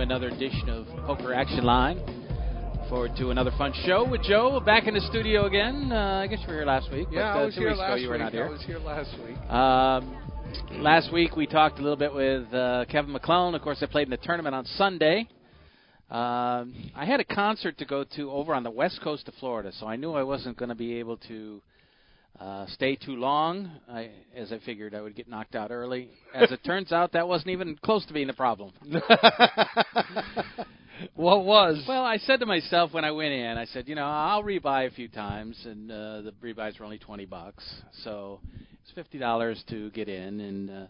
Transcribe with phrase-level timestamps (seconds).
[0.00, 1.98] another edition of Poker Action Line.
[2.88, 4.60] Forward to another fun show with Joe.
[4.64, 5.90] Back in the studio again.
[5.92, 7.08] Uh, I guess you were here last week.
[7.10, 8.22] Yeah, but, uh, I was two here weeks last ago you were week.
[8.22, 8.46] not here.
[8.46, 9.36] I was here last week.
[9.50, 13.54] Um, last week we talked a little bit with uh, Kevin McClellan.
[13.54, 15.28] Of course, I played in the tournament on Sunday.
[16.10, 19.72] Um, I had a concert to go to over on the west coast of Florida,
[19.78, 21.60] so I knew I wasn't going to be able to
[22.40, 26.10] uh, stay too long, I, as I figured I would get knocked out early.
[26.34, 28.72] As it turns out, that wasn't even close to being a problem.
[31.16, 31.84] what was?
[31.88, 34.86] Well, I said to myself when I went in, I said, you know, I'll rebuy
[34.86, 37.64] a few times, and uh, the rebuys were only twenty bucks,
[38.04, 38.40] so
[38.82, 40.84] it's fifty dollars to get in, and uh,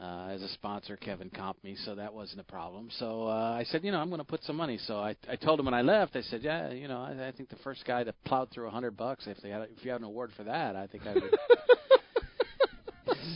[0.00, 2.88] uh, as a sponsor, Kevin comped me, so that wasn't a problem.
[2.98, 4.78] So uh, I said, you know, I'm going to put some money.
[4.86, 7.32] So I, I told him when I left, I said, yeah, you know, I, I
[7.32, 9.90] think the first guy that plowed through a hundred bucks, if they had, if you
[9.90, 11.22] had an award for that, I think I would.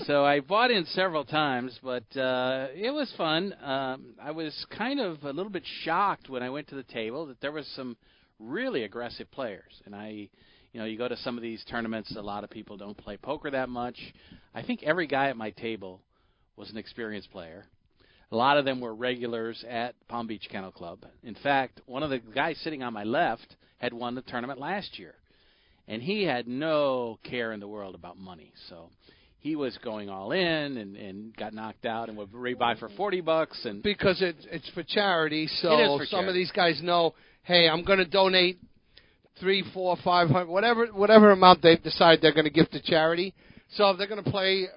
[0.07, 3.55] so I bought in several times, but uh, it was fun.
[3.61, 7.27] Um, I was kind of a little bit shocked when I went to the table
[7.27, 7.97] that there was some
[8.39, 10.29] really aggressive players, and I.
[10.75, 13.19] You know, you go to some of these tournaments, a lot of people don't play
[13.19, 13.99] poker that much.
[14.55, 16.01] I think every guy at my table
[16.57, 17.65] was an experienced player.
[18.31, 21.01] A lot of them were regulars at Palm Beach Kennel Club.
[21.23, 24.99] In fact, one of the guys sitting on my left had won the tournament last
[24.99, 25.15] year,
[25.87, 28.53] and he had no care in the world about money.
[28.71, 28.89] So
[29.39, 33.21] he was going all in and, and got knocked out and would rebuy for forty
[33.21, 33.65] bucks.
[33.65, 37.85] And because it, it's for charity, so for some of these guys know, hey, I'm
[37.85, 38.59] going to donate
[39.41, 43.35] three, four, five hundred, whatever, whatever amount they decide they're going to give to charity.
[43.75, 44.69] So if they're going to play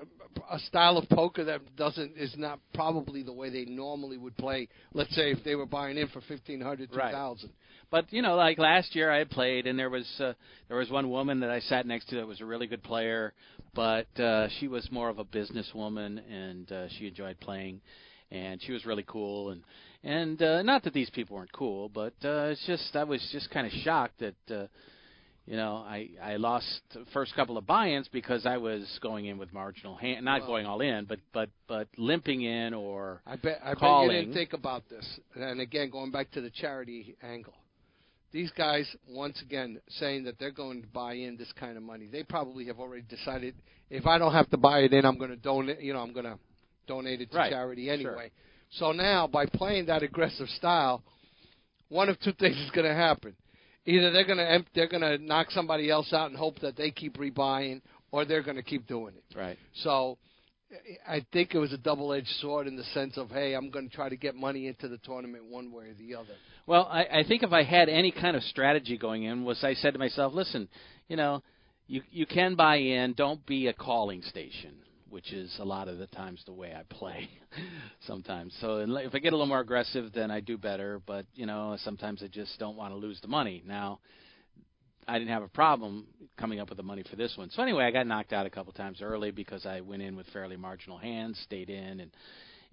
[0.52, 4.68] a style of poker that doesn't is not probably the way they normally would play.
[4.94, 7.50] Let's say if they were buying in for fifteen hundred, two thousand.
[7.50, 7.56] Right.
[7.92, 10.34] But you know, like last year, I played, and there was uh,
[10.68, 13.34] there was one woman that I sat next to that was a really good player,
[13.74, 17.82] but uh, she was more of a businesswoman, and uh, she enjoyed playing,
[18.32, 19.64] and she was really cool, and
[20.04, 23.50] and uh, not that these people weren't cool, but uh, it's just I was just
[23.52, 24.36] kind of shocked that.
[24.54, 24.68] Uh,
[25.46, 29.38] you know, I I lost the first couple of buy-ins because I was going in
[29.38, 33.36] with marginal hand, not Well- going all in, but but but limping in or I
[33.36, 35.20] bet I bet you didn't think about this.
[35.36, 37.54] And again, going back to the charity angle,
[38.32, 42.08] these guys once again saying that they're going to buy in this kind of money.
[42.12, 43.56] They probably have already decided
[43.90, 45.80] if I don't have to buy it in, I'm going to donate.
[45.80, 46.40] You know, I'm going to
[46.88, 47.52] donate it to Right.
[47.52, 47.94] charity Sure.
[47.94, 48.32] anyway.
[48.72, 51.04] So now, by playing that aggressive style,
[51.90, 53.36] one of two things is going to happen.
[53.86, 56.92] Either they're going to they're going to knock somebody else out and hope that they
[56.92, 57.82] keep rebuying,
[58.12, 59.38] or they're going to keep doing it.
[59.38, 59.58] right.
[59.84, 60.18] So
[61.08, 63.96] I think it was a double-edged sword in the sense of, hey, I'm going to
[63.96, 66.34] try to get money into the tournament one way or the other.
[66.66, 69.76] Well, I, I think if I had any kind of strategy going in, was I
[69.76, 70.68] said to myself, listen,
[71.08, 71.44] you know,
[71.88, 73.14] you you can buy in.
[73.14, 74.74] Don't be a calling station,
[75.16, 77.30] which is a lot of the times the way I play.
[78.06, 81.02] sometimes, so if I get a little more aggressive, then I do better.
[81.06, 83.64] But you know, sometimes I just don't want to lose the money.
[83.66, 84.00] Now,
[85.08, 87.50] I didn't have a problem coming up with the money for this one.
[87.52, 90.28] So anyway, I got knocked out a couple times early because I went in with
[90.34, 92.12] fairly marginal hands, stayed in, and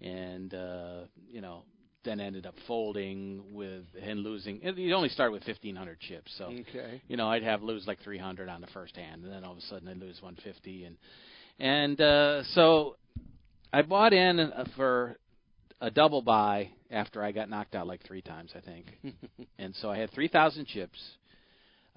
[0.01, 1.01] and uh,
[1.31, 1.63] you know
[2.05, 4.61] then ended up folding with and losing.
[4.77, 7.01] You only start with 1,500 chips, so Okay.
[7.07, 9.59] you know I'd have lose like 300 on the first hand, and then all of
[9.59, 10.97] a sudden I'd lose 150, and
[11.59, 12.97] and uh, so
[13.73, 15.17] I bought in uh, for
[15.81, 18.87] a double buy after I got knocked out like three times, I think,
[19.59, 20.99] and so I had 3,000 chips.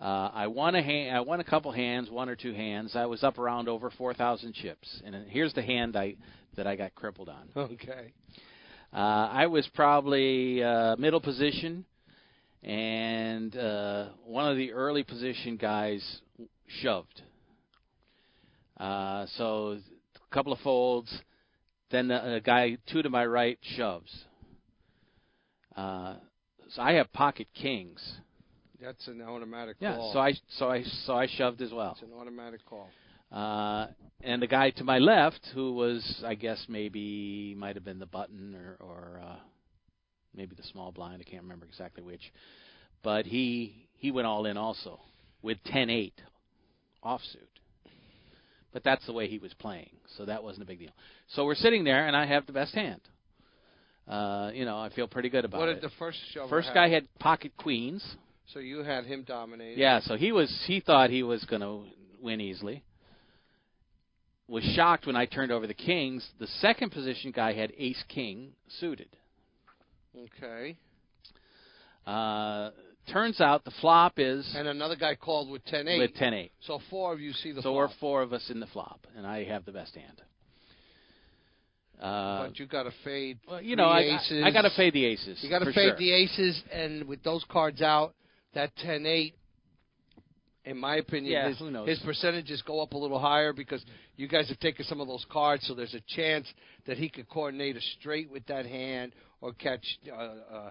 [0.02, 2.96] Uh, I won a hand, I won a couple hands, one or two hands.
[2.96, 6.16] I was up around over 4,000 chips, and here's the hand I
[6.56, 7.50] that I got crippled on.
[7.56, 8.14] Okay.
[8.94, 11.86] Uh, I was probably uh, middle position,
[12.64, 16.22] and uh, one of the early position guys
[16.82, 17.22] shoved.
[18.78, 19.80] Uh, so
[20.16, 21.22] a couple of folds,
[21.92, 24.26] then the, a guy two to my right shoves.
[25.76, 26.16] Uh,
[26.70, 28.02] so I have pocket kings.
[28.82, 29.96] That's an automatic Yeah.
[29.96, 30.14] call.
[30.14, 31.94] So I so I so I shoved as well.
[31.94, 32.90] It's an automatic call.
[33.32, 33.88] Uh,
[34.22, 38.06] and the guy to my left, who was, I guess, maybe might have been the
[38.06, 39.36] button or, or uh,
[40.36, 41.22] maybe the small blind.
[41.26, 42.32] I can't remember exactly which,
[43.04, 45.00] but he he went all in also
[45.42, 46.12] with 10-8
[47.04, 47.55] offsuit.
[48.76, 50.92] But that's the way he was playing, so that wasn't a big deal.
[51.30, 53.00] So we're sitting there, and I have the best hand.
[54.06, 55.62] uh, you know, I feel pretty good about it.
[55.62, 55.74] what it.
[55.76, 56.50] did the first show?
[56.50, 56.76] First have?
[56.76, 58.06] guy had pocket queens.
[58.52, 59.80] So you had him dominated.
[59.80, 61.86] Yeah, so he was he thought he was going to
[62.22, 62.84] win easily.
[64.50, 66.28] Was shocked when I turned over the kings.
[66.42, 68.50] The second position guy had ace king
[68.82, 69.08] suited.
[70.18, 70.76] Okay.
[72.06, 72.72] Uh,
[73.08, 76.00] turns out the flop is And another guy called with ten eight.
[76.00, 76.50] with 10-8.
[76.62, 77.76] So four of you see the So flop.
[77.76, 80.22] we're four of us in the flop, and I have the best hand.
[82.02, 83.40] Uh, but you got to fade.
[83.48, 84.44] well, you know, I, aces.
[84.44, 85.40] I, I got to fade the aces.
[85.42, 85.96] You got to fade sure.
[85.98, 88.14] the aces, and with those cards out,
[88.54, 89.36] that ten eight.
[90.66, 93.86] In my opinion, Yeah, his, his percentages go up a little higher because
[94.18, 96.48] you guys have taken some of those cards, so there's a chance
[96.88, 99.12] that he could coordinate a straight with that hand
[99.42, 100.16] or catch uh,
[100.52, 100.70] uh,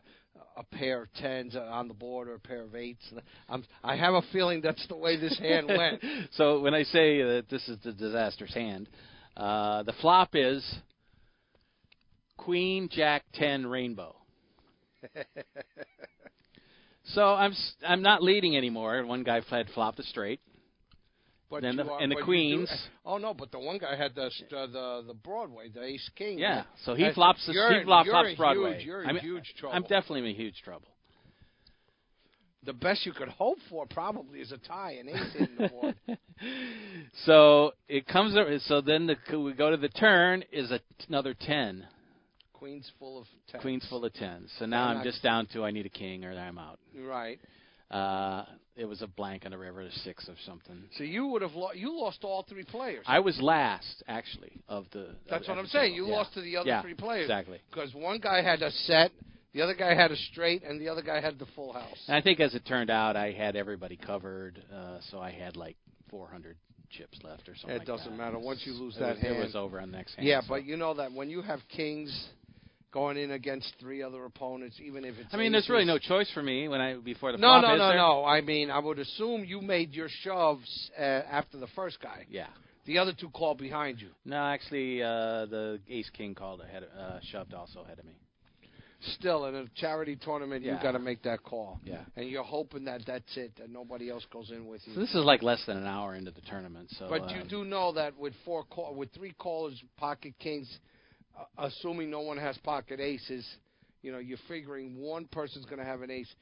[0.57, 3.05] a pair of tens on the board or a pair of eights.
[3.49, 6.03] I'm, I have a feeling that's the way this hand went.
[6.33, 8.89] so when I say that this is the disaster's hand,
[9.37, 10.65] uh, the flop is
[12.37, 14.17] Queen Jack Ten Rainbow.
[17.05, 17.53] so I'm
[17.87, 19.05] I'm not leading anymore.
[19.05, 20.41] One guy had flopped a straight.
[21.51, 22.69] But Then the- are- and the queens.
[22.69, 22.75] Do,
[23.07, 26.39] oh no, but the one guy had the uh, the the Broadway, the Ace King.
[26.39, 28.75] Yeah, so he And flops the he flop, flops Broadway.
[28.79, 29.77] Huge, you're in I'm, huge trouble.
[29.77, 30.89] I'm definitely in huge trouble.
[32.65, 35.95] the best you could hope for probably is a tie, and ace in the board.
[37.27, 38.35] so it comes.
[38.67, 41.87] So then the, we go to the turn is a, another ten.
[42.55, 43.61] Queens full of tens.
[43.61, 44.51] Queens full of tens.
[44.59, 46.79] So now I'm I- just down to I need a king or I'm out.
[46.99, 47.39] Right.
[47.91, 48.45] Uh,
[48.77, 50.83] it was a blank on the river, six or something.
[50.99, 53.05] So you would have lo- you lost all three players.
[53.07, 55.15] I was last actually of the.
[55.31, 55.93] That's of what I'm saying.
[55.95, 56.07] table.
[56.07, 56.17] You Yeah.
[56.19, 57.25] lost to the other Yeah, three players.
[57.25, 57.61] Exactly.
[57.71, 59.13] Because one guy had a set,
[59.53, 62.03] the other guy had a straight, and the other guy had the full house.
[62.09, 65.57] And I think as it turned out, I had everybody covered, uh, so I had
[65.57, 65.77] like
[66.11, 66.57] 400
[66.91, 67.71] chips left or something.
[67.77, 68.17] It like doesn't that.
[68.17, 68.39] matter.
[68.39, 70.27] Once you lose It that was, hand, it was over on the next hand.
[70.27, 70.41] yeah.
[70.41, 70.47] so.
[70.49, 72.29] But you know that when you have kings
[72.95, 76.31] going in against three other opponents, even if it's I mean, there's really no choice
[76.33, 77.63] for me when I before the No, flop.
[77.63, 77.97] no, no, there?
[77.97, 78.25] no.
[78.25, 82.25] I mean, I would assume you made your shoves uh, after the first guy.
[82.31, 82.47] Yeah.
[82.87, 84.11] The other two called behind you.
[84.25, 88.13] No, actually, uh, the Ace King called ahead, uh, shoved also ahead of me.
[89.19, 90.77] Still, in a charity tournament, Yeah.
[90.77, 91.81] you got to make that call.
[91.85, 92.03] Yeah.
[92.17, 94.95] And you're hoping that that's it, that nobody else goes in with you.
[94.95, 96.91] So this is like less than an hour into the tournament.
[96.91, 100.79] So, but you um, do know that with four call, with three callers, pocket kings,
[101.39, 103.47] uh, assuming no one has pocket aces,
[104.03, 106.33] you know, you're figuring one person's going to have an ace.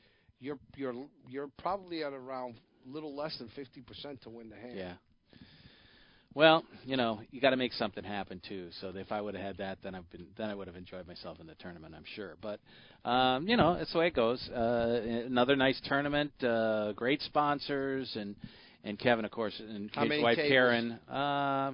[0.41, 0.95] You're you're
[1.29, 2.57] you're probably at around
[2.87, 4.77] little less than fifty percent to win the hand.
[4.77, 4.95] Yeah.
[6.35, 8.71] Well, you know, you got to make something happen too.
[8.81, 11.07] So if I would have had that, then I've been, then I would have enjoyed
[11.07, 12.37] myself in the tournament, I'm sure.
[12.41, 12.59] But,
[13.09, 14.41] um, you know, it's the way it goes.
[14.49, 18.35] Uh, another nice tournament, uh, great sponsors, and
[18.83, 20.49] and Kevin, of course, and his wife tables?
[20.49, 20.93] Karen.
[21.09, 21.73] Uh,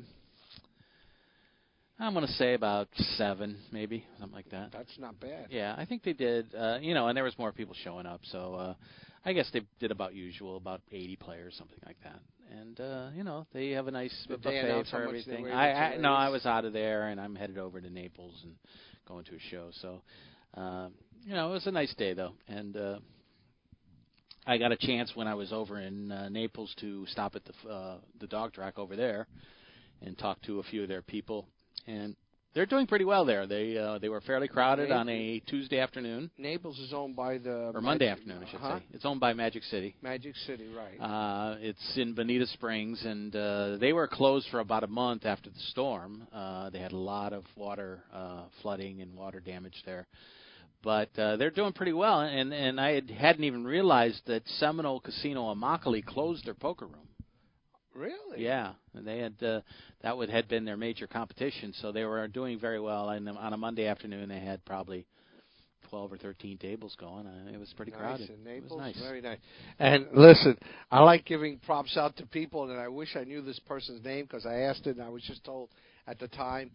[2.01, 4.71] I'm going to say about seven, maybe something like that.
[4.73, 5.49] That's not bad.
[5.51, 6.55] Yeah, I think they did.
[6.55, 8.75] Uh, you know, and there was more people showing up, so uh,
[9.25, 12.21] I guess they did about usual, about 80 players, something like that.
[12.51, 15.49] And uh, you know, they have a nice Did buffet for everything.
[15.49, 18.55] I, I no, I was out of there, and I'm headed over to Naples and
[19.07, 19.69] going to a show.
[19.83, 20.03] So,
[20.57, 20.89] uh,
[21.27, 22.99] you know, it was a nice day though, and uh,
[24.47, 27.69] I got a chance when I was over in uh, Naples to stop at the
[27.69, 29.27] uh, the dog track over there
[30.01, 31.49] and talk to a few of their people,
[31.89, 32.17] and
[32.55, 33.47] they're doing pretty well there.
[33.47, 37.71] They uh, they were fairly crowded on a Tuesday afternoon Naples is owned by the
[37.75, 38.79] or Monday Magic- afternoon, I should uh-huh.
[38.79, 38.85] say.
[38.93, 39.95] It's owned by Magic City.
[40.03, 40.99] Magic City, right?
[40.99, 45.51] Uh, it's in Bonita Springs, and uh, they were closed for about a month after
[45.51, 46.27] the storm.
[46.33, 50.07] Uh, they had a lot of water uh, flooding and water damage there,
[50.83, 52.21] but uh, they're doing pretty well.
[52.21, 57.08] And and I had, hadn't even realized that Seminole Casino Immokalee closed their poker room.
[57.99, 58.45] Really?
[58.45, 59.61] Yeah, and they had uh,
[60.03, 63.11] that would had been their major competition, so they were doing very well.
[63.11, 65.07] And on a Monday afternoon, they had probably
[65.89, 67.27] twelve or thirteen tables going.
[67.27, 68.01] Uh, it was pretty nice.
[68.01, 68.31] crowded.
[68.31, 69.01] In it Naples, was nice.
[69.01, 69.39] very nice.
[69.79, 70.57] And listen,
[70.91, 74.25] I like giving props out to people, and I wish I knew this person's name
[74.25, 75.71] because I asked it, and I was just told
[76.07, 76.71] at the time.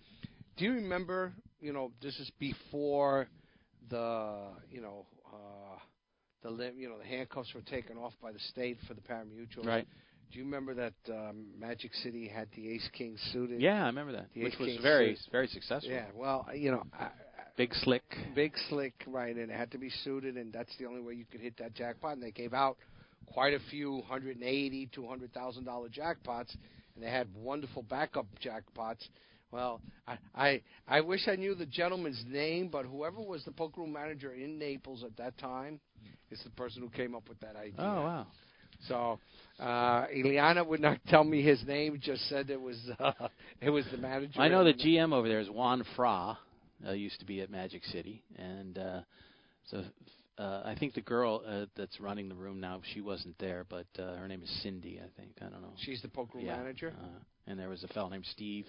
[0.57, 1.33] Do you remember?
[1.61, 3.27] You know, this is before
[3.89, 4.37] the
[4.69, 5.77] you know uh,
[6.43, 9.65] the you know the handcuffs were taken off by the state for the parimutuels.
[9.65, 9.87] Right.
[10.33, 13.61] Do you remember that um, Magic City had the Ace King suited?
[13.61, 15.31] Yeah, I remember that, The which Ace was King very suit.
[15.31, 15.91] very successful.
[15.91, 16.05] Yeah.
[16.15, 17.09] Well, you know, I,
[17.55, 18.01] Big slick.
[18.33, 19.35] big slick, right?
[19.35, 21.75] And it had to be suited, and that's the only way you could hit that
[21.75, 22.13] jackpot.
[22.13, 22.77] And they gave out
[23.27, 26.55] quite a few hundred and eighty, two hundred thousand dollar jackpots,
[26.95, 29.07] and they had wonderful backup jackpots.
[29.51, 33.81] Well, I, I I wish I knew the gentleman's name, but whoever was the poker
[33.81, 35.79] room manager in Naples at that time
[36.31, 37.75] is the person who came up with that idea.
[37.77, 38.27] Oh wow.
[38.87, 39.19] So
[39.59, 43.11] uh Ileana would not tell me his name; just said it was uh,
[43.61, 44.39] it was the manager.
[44.39, 46.37] I know the GM over there is Juan Fra,
[46.87, 49.01] uh, used to be at Magic City, and uh,
[49.69, 49.83] so
[50.37, 53.85] uh, I think the girl uh, that's running the room now, she wasn't there, but
[53.99, 54.99] uh, her name is Cindy.
[54.99, 55.73] I think I don't know.
[55.77, 56.93] She's the poker yeah, manager.
[56.97, 58.65] Uh, and there was a fellow named Steve.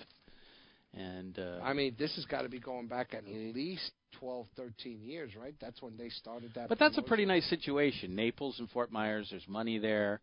[0.96, 5.00] And uh, I mean, this has got to be going back at least 12, 13
[5.02, 5.54] years, right?
[5.60, 6.68] That's when they started that.
[6.68, 8.14] But that's a pretty nice situation.
[8.14, 10.20] Naples and Fort Myers, there's money there.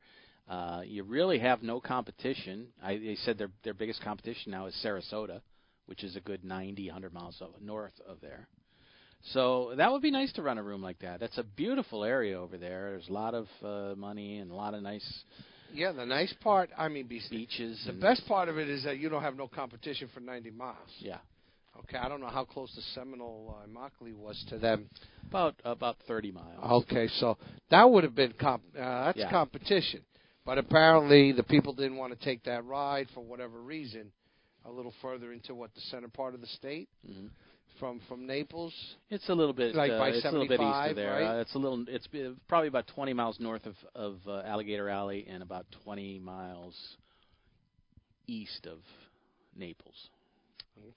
[0.50, 2.68] Uh, you really have no competition.
[2.82, 5.42] I, they said their their biggest competition now is Sarasota,
[5.86, 8.48] which is a good 90, 100 miles north of there.
[9.34, 11.20] So that would be nice to run a room like that.
[11.20, 12.92] That's a beautiful area over there.
[12.92, 15.24] There's a lot of uh, money and a lot of nice
[15.74, 17.82] Yeah, the nice part, I mean, be, beaches.
[17.86, 20.78] the best part of it is that you don't have no competition for 90 miles.
[21.00, 21.18] Yeah,
[21.80, 24.90] Okay, I don't know how close the Seminole uh, Immokalee was to them.
[25.30, 26.84] about about 30 miles.
[26.84, 27.38] Okay, so
[27.70, 29.30] that would have been comp- uh, that's Yeah.
[29.30, 30.02] competition.
[30.46, 34.12] But apparently, the people didn't want to take that ride for whatever reason.
[34.66, 37.28] A little further into what the center part of the state, hmm
[37.82, 38.74] from from Naples.
[39.10, 41.12] It's a little bit Like uh, by it's a little bit east 75, of there.
[41.12, 41.38] right?
[41.38, 41.84] Uh, it's a little.
[41.90, 46.20] It's uh, probably about 20 miles north of of uh, Alligator Alley and about 20
[46.20, 46.76] miles
[48.28, 48.78] east of
[49.58, 50.08] Naples,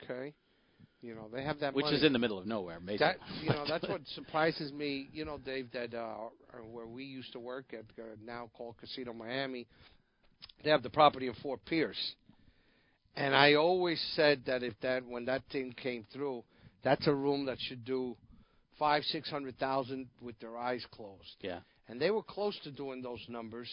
[0.03, 0.33] Okay,
[1.03, 1.75] you know they have that.
[1.75, 1.97] which money.
[1.97, 2.79] is in the middle of nowhere.
[2.79, 2.99] Basically.
[3.07, 5.09] That you know that's what surprises me.
[5.12, 6.14] You know, Dave, that uh,
[6.71, 9.67] where we used to work at uh, now called Casino Miami,
[10.62, 12.14] they have the property in Fort Pierce,
[13.17, 16.45] and I always said that if that when that thing came through,
[16.85, 18.17] that's a room that should do
[18.79, 21.61] five six hundred thousand with their eyes closed, yeah.
[21.88, 23.69] and they were close to doing those numbers.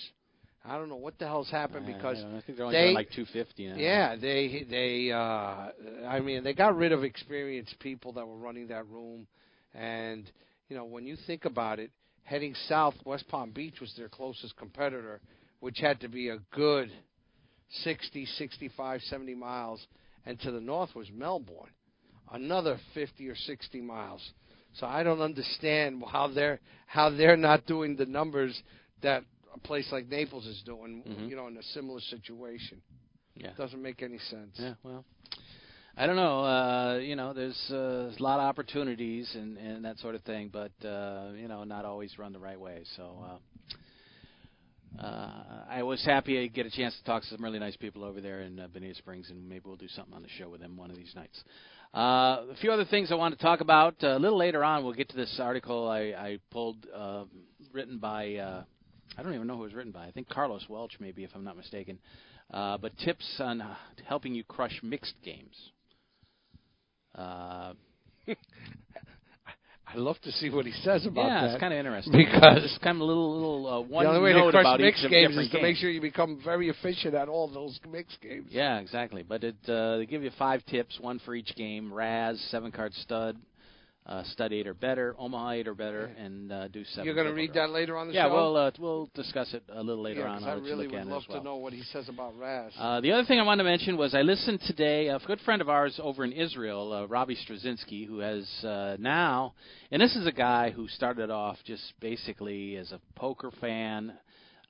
[0.63, 2.83] I don't know what the hell's happened I- because I, I think they're only they-
[2.85, 3.75] doing like 250 now.
[3.77, 8.67] yeah, they they uh I mean they got rid of experienced people that were running
[8.67, 9.27] that room
[9.73, 10.29] and
[10.69, 11.89] you know when you think about it
[12.23, 15.19] heading south West Palm Beach was their closest competitor
[15.61, 16.91] which had to be a good
[17.83, 19.85] 60 65 70 miles
[20.25, 21.71] and to the north was Melbourne
[22.31, 24.21] another 50 or 60 miles
[24.73, 28.61] so I don't understand how they're how they're not doing the numbers
[29.01, 29.23] that
[29.53, 31.29] a place like Naples is doing Mhm.
[31.29, 32.81] you know in a similar situation
[33.35, 33.51] yeah.
[33.57, 34.55] doesn't make any sense.
[34.59, 35.05] Yeah, well,
[35.97, 36.43] I don't know.
[36.43, 40.21] Uh, you know, there's, uh, there's a lot of opportunities and, and that sort of
[40.23, 42.83] thing, but uh, you know, not always run the right way.
[42.95, 43.25] So
[44.99, 47.75] uh, uh, I was happy to get a chance to talk to some really nice
[47.75, 50.49] people over there in uh, Bonita Springs, and maybe we'll do something on the show
[50.49, 51.43] with them one of these nights.
[51.93, 53.95] Uh, a few other things I want to talk about.
[54.01, 57.25] Uh, a little later on, we'll get to this article I, I pulled, uh,
[57.73, 58.35] written by.
[58.35, 58.63] Uh,
[59.17, 60.05] I don't even know who it was written by.
[60.05, 61.99] I think Carlos Welch, maybe, if I'm not mistaken.
[62.49, 63.61] Uh, but tips on
[64.05, 65.57] helping you crush mixed games.
[67.13, 67.73] Uh,
[69.93, 71.51] I'd love to see what he says about yeah, that.
[71.51, 74.21] it's kind of interesting Because- it's kind of a little little uh, one the only
[74.21, 75.63] way to crush mixed games is to games.
[75.63, 78.47] make sure you become very efficient at all those mixed games.
[78.49, 79.23] Yeah, exactly.
[79.23, 82.93] But it uh, they give you five tips, one for each game: Razz, seven card
[82.93, 83.37] stud,
[84.11, 87.27] uh, stud eight or better, Omaha eight or better, and uh, do 7 You're going
[87.27, 88.33] to read that later on the Yeah, show.
[88.33, 90.43] we'll uh, we'll discuss it a little later yeah, on.
[90.43, 91.37] I really look would love well.
[91.39, 92.73] to know what he says about Razz.
[92.77, 95.07] Uh, the other thing I wanted to mention was I listened today.
[95.07, 99.53] A good friend of ours over in Israel, uh, Robbie Strazynski, who has uh, now,
[99.91, 104.13] and this is a guy who started off just basically as a poker fan.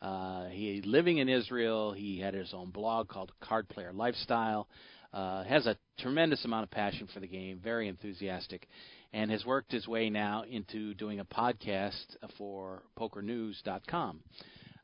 [0.01, 1.93] Uh, he living in Israel.
[1.93, 4.67] He had his own blog called Card Player Lifestyle.
[5.13, 7.59] Uh, has a tremendous amount of passion for the game.
[7.61, 8.67] Very enthusiastic,
[9.13, 12.05] and has worked his way now into doing a podcast
[12.37, 14.19] for PokerNews.com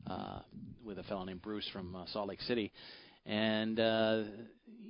[0.08, 0.40] uh,
[0.84, 2.72] with a fellow named Bruce from uh, Salt Lake City,
[3.26, 4.22] and uh,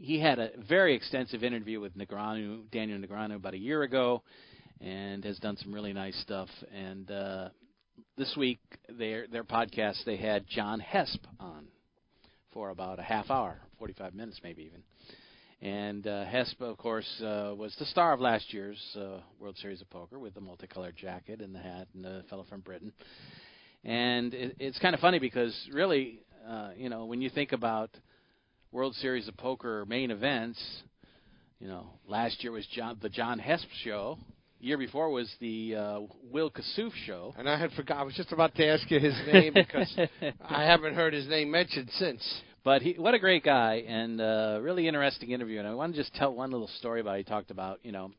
[0.01, 4.23] he had a very extensive interview with Daniel Negreanu, about a year ago,
[4.81, 6.49] and has done some really nice stuff.
[6.73, 7.49] And uh,
[8.17, 11.67] this week, their their podcast, they had John Hesp on
[12.53, 14.83] for about a half hour, 45 minutes maybe even.
[15.61, 19.81] And uh, Hesp, of course, uh, was the star of last year's uh, World Series
[19.81, 22.93] of Poker with the multicolored jacket and the hat and the fellow from Britain.
[23.85, 27.91] And it, it's kind of funny because really, uh, you know, when you think about
[28.71, 30.63] World Series of Poker main events,
[31.59, 34.17] you know, last year was John, the John Hesp show.
[34.61, 36.01] Year before was the uh,
[36.31, 37.35] Will Kassouf show.
[37.39, 37.99] and I had forgot.
[37.99, 39.97] I was just about to ask you his name because
[40.45, 42.43] I haven't heard his name mentioned since.
[42.69, 45.59] But he, what a great guy, and uh, really interesting interview.
[45.59, 47.17] And I want to just tell one little story about.
[47.17, 48.11] He talked about, you know,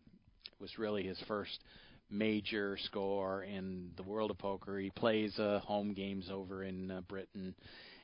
[0.48, 1.64] it was really his first
[2.10, 4.80] major score in the world of poker.
[4.80, 7.54] He plays uh, home games over in uh, Britain,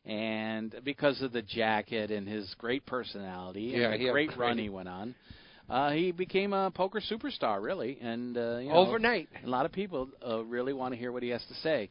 [0.06, 4.38] and because of the jacket and his great personality Yeah, and he the had great
[4.38, 5.16] run he went on,
[5.68, 7.98] uh, he became a poker superstar, really.
[8.00, 9.30] And uh, you know, Overnight.
[9.44, 11.90] a lot of people uh, really want to hear what he has to say.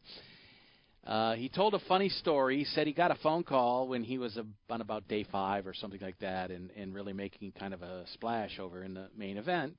[1.05, 2.57] Uh, he told a funny story.
[2.57, 5.67] He said he got a phone call when he was a, on about day five
[5.67, 9.07] or something like that, and, and really making kind of a splash over in the
[9.15, 9.75] main event.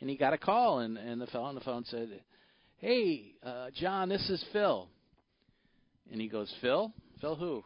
[0.00, 2.08] and he got a call, and and the fellow on the phone said,
[2.78, 4.88] "Hey, uh, John, this is Phil."
[6.10, 7.62] And he goes, "Phil, Phil who?"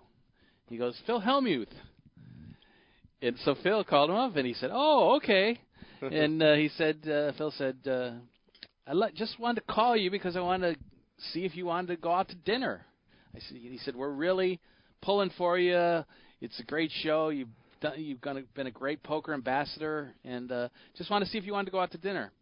[0.67, 1.73] He goes, "Phil Hellmuth."
[3.23, 5.61] And so Phil called him up, and he said, "Oh, okay."
[6.02, 8.11] and uh, he said, uh, Phil said, uh,
[8.87, 10.81] "I le- just wanted to call you because I wanted to
[11.33, 12.85] see if you wanted to go out to dinner."
[13.38, 14.61] I said, he said, "We're really
[15.00, 16.04] pulling for you.
[16.40, 17.28] It's a great show.
[17.28, 17.49] You've
[17.80, 21.45] done, you've gonna, been a great poker ambassador, and uh, just want to see if
[21.45, 22.33] you wanted to go out to dinner."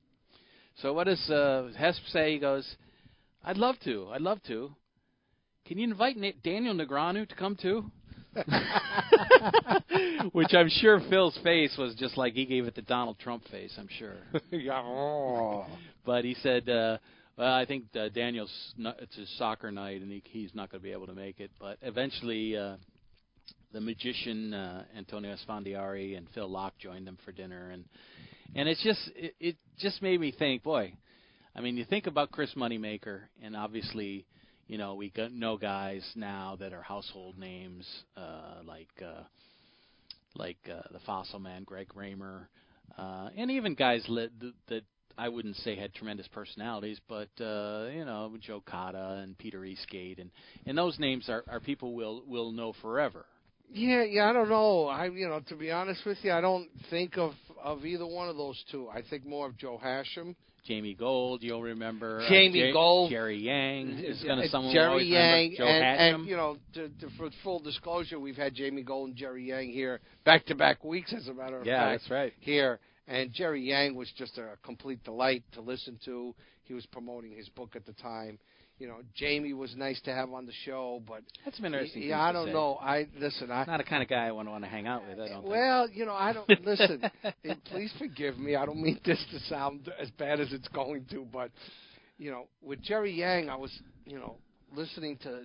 [0.81, 2.33] So what does uh, Hesp say?
[2.33, 2.67] He goes,
[3.45, 4.09] "I'd love to.
[4.13, 4.75] I'd love to.
[5.67, 7.91] Can you invite Na- Daniel Negreanu to come too?"
[10.33, 13.75] Which I'm sure Phil's face was just like he gave it the Donald Trump face.
[13.79, 14.17] I'm sure.
[16.05, 16.99] But he said, uh,
[17.37, 20.81] "Well, I think uh, Daniel's not, it's his soccer night, and he, he's not going
[20.81, 22.77] to be able to make it." But eventually, uh,
[23.73, 27.85] the magician uh, Antonio Esfandiari and Phil Laak joined them for dinner, and
[28.55, 30.95] and it's just it, it just made me think, boy.
[31.55, 34.27] I mean, you think about Chris Moneymaker, and obviously,
[34.67, 39.23] you know, we know guys now that are household names, uh, like uh,
[40.35, 42.49] like uh, the Fossil Man, Greg Raymer,
[42.99, 44.05] uh, and even guys
[44.69, 44.83] that
[45.19, 50.19] I wouldn't say had tremendous personalities, but uh, you know, Joe Cada and Peter Eastgate,
[50.19, 50.31] and
[50.67, 53.25] and those names are, are people will will know forever.
[53.73, 54.87] Yeah, yeah, I don't know.
[54.87, 57.33] I, you know, to be honest with you, I don't think of
[57.63, 58.89] of either one of those two.
[58.89, 60.37] I think more of Joe Hachem.
[60.67, 62.21] Jamie Gold, you'll remember.
[62.21, 63.11] uh, Jamie Gold.
[63.11, 65.55] Jerry Yang is going Uh, to someone Jerry always Yang.
[65.59, 69.17] Joe and, and you know, to, to, for full disclosure, we've had Jamie Gold and
[69.17, 72.01] Jerry Yang here back to back weeks, as a matter of yeah, fact.
[72.03, 72.33] that's right.
[72.41, 76.35] Here, and Jerry Yang was just a complete delight to listen to.
[76.65, 78.39] He was promoting his book at the time.
[78.79, 82.03] You know, Jamie was nice to have on the show, but That's interesting.
[82.03, 82.75] yeah, I don't know.
[82.75, 83.51] I listen.
[83.51, 85.19] I Not the kind of guy I want to want to hang out with.
[85.19, 85.43] I don't.
[85.43, 85.51] think.
[85.51, 87.03] well, you know, I don't listen.
[87.65, 88.55] please forgive me.
[88.55, 91.51] I don't mean this to sound as bad as it's going to, but
[92.19, 93.73] you know, with Jerry Yang, I was,
[94.05, 94.37] you know,
[94.75, 95.45] listening to,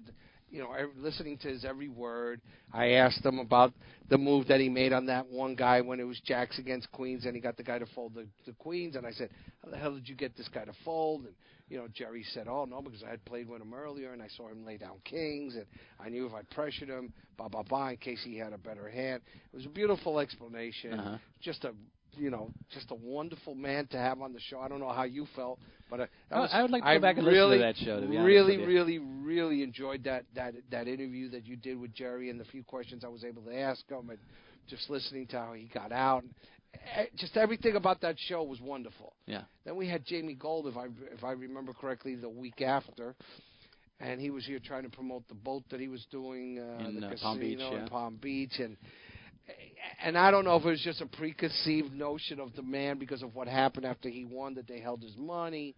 [0.52, 2.42] you know, listening to his every word.
[2.74, 3.74] I asked him about
[4.10, 7.26] the move that he made on that one guy when it was jacks against queens,
[7.26, 8.96] and he got the guy to fold the, the queens.
[8.96, 9.30] And I said,
[9.64, 11.34] "How the hell did you get this guy to fold?" And
[11.70, 14.28] you know, Jerry said, "Oh no, because I had played with him earlier, and I
[14.36, 15.66] saw him lay down kings, and
[16.00, 18.90] I knew if I pressured him, blah blah blah, in case he had a better
[18.90, 19.22] hand."
[19.54, 20.94] It was a beautiful explanation.
[20.94, 21.18] Uh-huh.
[21.42, 21.72] Just a,
[22.18, 24.60] you know, just a wonderful man to have on the show.
[24.60, 25.60] I don't know how you felt,
[25.91, 27.86] but that I- was, I would like to go back and really, listen to that
[27.86, 31.93] show, to be really, really, really enjoyed that that that interview that you did with
[31.93, 34.17] Jerry and the few questions I was able to ask him, and
[34.67, 36.23] just listening to how he got out.
[36.95, 39.13] Eh, Just everything about that show was wonderful.
[39.25, 39.41] Yeah.
[39.65, 43.13] Then we had Jamie Gold, if I if I remember correctly, the week after,
[43.99, 47.01] and he was here trying to promote the boat that he was doing uh, In,
[47.01, 47.88] the uh, casino Palm Beach, in yeah.
[47.89, 48.77] Palm Beach, and
[50.04, 53.22] and I don't know if it was just a preconceived notion of the man because
[53.22, 55.76] of what happened after he won that they held his money.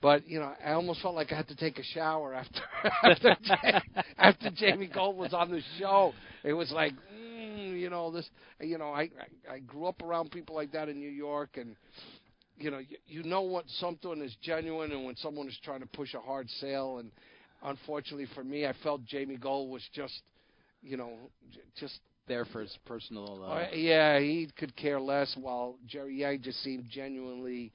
[0.00, 2.60] But you know, I almost felt like I had to take a shower after
[3.02, 3.36] after,
[4.16, 6.12] after Jamie Gold was on the show.
[6.44, 8.28] It was like, mm, you know, this.
[8.60, 11.74] You know, I, I I grew up around people like that in New York, and
[12.58, 15.86] you know, you, you know what something is genuine and when someone is trying to
[15.86, 16.98] push a hard sale.
[16.98, 17.10] And
[17.62, 20.22] unfortunately for me, I felt Jamie Gold was just,
[20.82, 21.12] you know,
[21.52, 23.42] j- just There for his personal.
[23.42, 25.34] Uh, uh, yeah, he could care less.
[25.40, 27.72] While Jerry Yang just seemed genuinely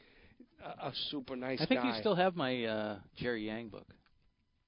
[0.64, 1.96] a, a super nice I think guy.
[1.96, 3.88] you still have my uh, Jerry Yang book.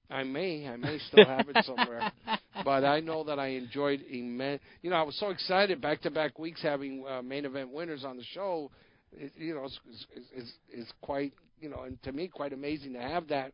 [0.10, 2.12] I may, I may still have it somewhere,
[2.64, 4.62] but I know that I enjoyed immense.
[4.82, 8.04] You know, I was so excited back to back weeks having uh, main event winners
[8.04, 8.70] on the show.
[9.14, 13.30] It, you know, is is quite, you know, and to me, quite amazing to have
[13.30, 13.54] that.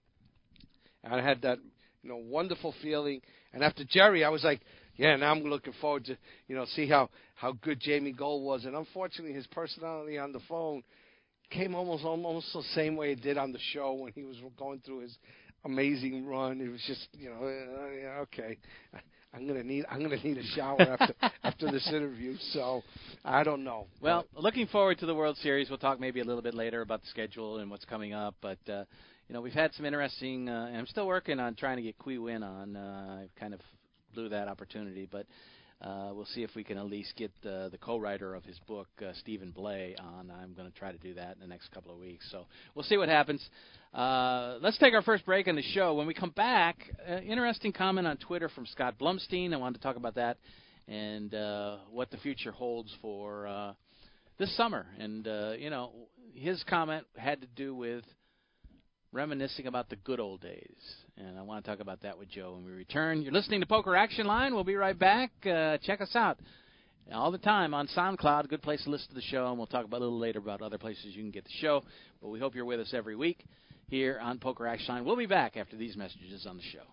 [1.03, 1.59] And I had that,
[2.03, 3.21] you know, wonderful feeling.
[3.53, 4.61] And after Jerry, I was like,
[5.01, 8.65] yeah, now I'm looking forward to, you know, see how how good Jamie Gold was.
[8.65, 10.83] And unfortunately, his personality on the phone
[11.49, 14.79] came almost almost the same way it did on the show when he was going
[14.85, 15.17] through his
[15.65, 16.61] amazing run.
[16.61, 18.59] It was just, you know, uh, yeah, okay.
[19.33, 22.35] I'm gonna need I'm gonna need a shower after after this interview.
[22.51, 22.83] So
[23.25, 23.87] I don't know.
[24.01, 25.67] Well, looking forward to the World Series.
[25.69, 28.35] We'll talk maybe a little bit later about the schedule and what's coming up.
[28.39, 28.83] But uh,
[29.27, 30.47] you know, we've had some interesting.
[30.47, 32.75] Uh, and I'm still working on trying to get Qui Nguyen on.
[32.75, 33.61] Uh, I kind of
[34.13, 35.25] blew that opportunity, but
[35.81, 39.11] uh, we'll see if we can at least get the co-writer of his book, uh,
[39.19, 40.31] Stephen Blay, on.
[40.31, 42.27] I'm going to try to do that in the next couple of weeks.
[42.31, 42.45] So
[42.75, 43.43] we'll see what happens.
[43.93, 45.95] Uh, let's take our first break on the show.
[45.95, 46.77] When we come back,
[47.09, 49.53] uh, interesting comment on Twitter from Scott Blumstein.
[49.53, 50.37] I wanted to talk about that
[50.87, 53.73] and uh, what the future holds for uh,
[54.37, 54.85] this summer.
[54.99, 55.91] And uh, you know,
[56.35, 58.03] his comment had to do with
[59.11, 60.95] reminiscing about the good old days.
[61.27, 63.21] And I want to talk about that with Joe when we return.
[63.21, 64.55] You're listening to Poker Action Line.
[64.55, 65.31] We'll be right back.
[65.45, 66.39] Uh, check us out
[67.13, 68.49] all the time on SoundCloud.
[68.49, 70.63] Good place to listen to the show, and we'll talk about a little later about
[70.63, 71.83] other places you can get the show.
[72.21, 73.45] But we hope you're with us every week
[73.87, 75.05] here on Poker Action Line.
[75.05, 76.85] We'll be back after these messages on the show.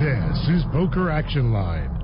[0.00, 2.03] This is Poker Action Line.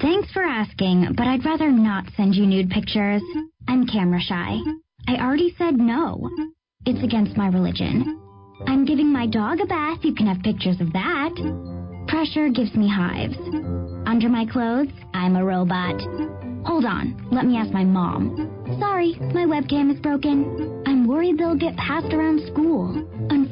[0.00, 3.22] Thanks for asking, but I'd rather not send you nude pictures.
[3.68, 4.58] I'm camera shy.
[5.06, 6.28] I already said no.
[6.84, 8.20] It's against my religion.
[8.66, 9.98] I'm giving my dog a bath.
[10.02, 11.32] You can have pictures of that.
[12.08, 13.36] Pressure gives me hives.
[14.06, 16.00] Under my clothes, I'm a robot.
[16.66, 18.50] Hold on, let me ask my mom.
[18.80, 20.82] Sorry, my webcam is broken.
[20.86, 22.94] I'm worried they'll get passed around school.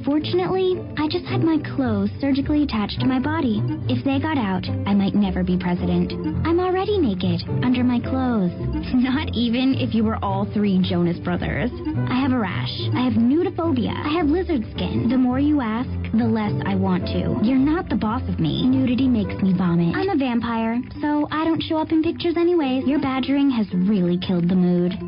[0.04, 3.62] Unfortunately, I just had my clothes surgically attached to my body.
[3.86, 6.10] If they got out, I might never be president.
[6.44, 8.50] I'm already naked, under my clothes.
[8.98, 11.70] Not even if you were all three Jonas brothers.
[12.10, 12.74] I have a rash.
[12.98, 13.94] I have nudophobia.
[13.94, 15.06] I have lizard skin.
[15.08, 17.38] The more you ask, the less I want to.
[17.46, 18.66] You're not the boss of me.
[18.66, 19.94] Nudity makes me vomit.
[19.94, 22.88] I'm a vampire, so I don't show up in pictures anyways.
[22.88, 24.98] Your badgering has really killed the mood.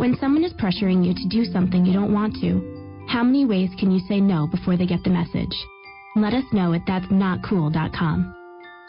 [0.00, 2.75] When someone is pressuring you to do something you don't want to,
[3.08, 5.54] how many ways can you say no before they get the message?
[6.16, 8.34] Let us know at that'snotcool.com.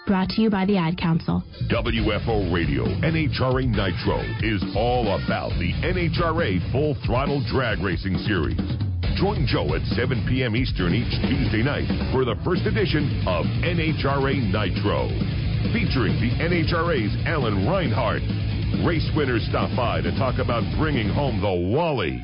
[0.07, 1.43] Brought to you by the Ad Council.
[1.69, 8.55] WFO Radio NHRA Nitro is all about the NHRA Full Throttle Drag Racing Series.
[9.19, 10.55] Join Joe at 7 p.m.
[10.55, 15.11] Eastern each Tuesday night for the first edition of NHRA Nitro.
[15.75, 18.21] Featuring the NHRA's Alan Reinhart.
[18.87, 22.23] Race winners stop by to talk about bringing home the Wally.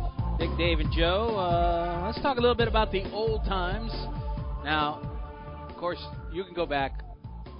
[0.41, 1.37] Big Dave and Joe.
[1.37, 3.91] Uh, let's talk a little bit about the old times.
[4.65, 4.99] Now,
[5.69, 7.03] of course, you can go back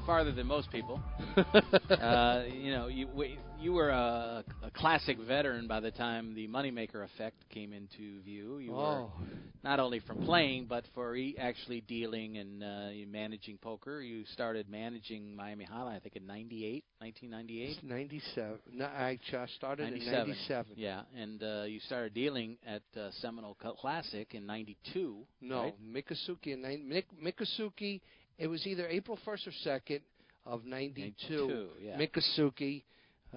[0.05, 1.01] farther than most people.
[1.37, 3.07] uh, you know, you
[3.59, 8.57] you were a, a, classic veteran by the time the moneymaker effect came into view.
[8.57, 8.75] You oh.
[8.75, 9.25] were
[9.63, 14.01] not only from playing, but for e- actually dealing and uh, managing poker.
[14.01, 17.83] You started managing Miami Jai-Alai, I think, in 98, 1998?
[17.83, 18.57] 97.
[18.73, 19.19] No, I
[19.57, 20.19] started 97.
[20.19, 20.65] in 97.
[20.75, 25.17] Yeah, and uh, you started dealing at uh, Seminole Classic in 92.
[25.41, 25.75] No, right?
[25.83, 26.53] Miccosukee.
[26.53, 28.01] In, Mik- Miccosukee,
[28.41, 30.01] it was either April 1st or 2nd
[30.47, 31.13] of 92.
[31.29, 31.97] 92 yeah.
[31.97, 32.83] Miccosukee.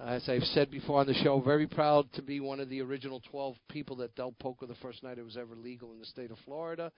[0.03, 3.21] As I've said before on the show, very proud to be one of the original
[3.29, 6.31] 12 people that dealt poker the first night it was ever legal in the state
[6.31, 6.91] of Florida.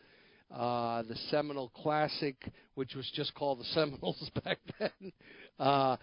[0.49, 2.37] Uh, the Seminole Classic,
[2.75, 5.11] which was just called the Seminoles back then,
[5.59, 5.97] uh,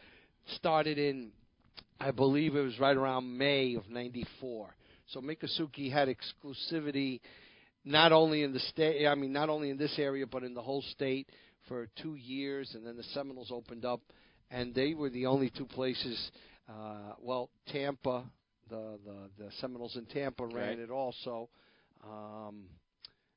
[0.56, 1.30] started in,
[1.98, 4.74] I believe it was right around May of '94.
[5.08, 7.20] So Miccosukee had exclusivity,
[7.82, 10.62] not only in the state, I mean, not only in this area, but in the
[10.62, 11.28] whole state
[11.68, 14.00] for two years, and then the Seminoles opened up,
[14.50, 16.30] and they were the only two places
[16.68, 18.24] uh, well, Tampa,
[18.70, 20.78] the, the the Seminoles in Tampa ran Right.
[20.78, 21.50] it also
[22.02, 22.64] um,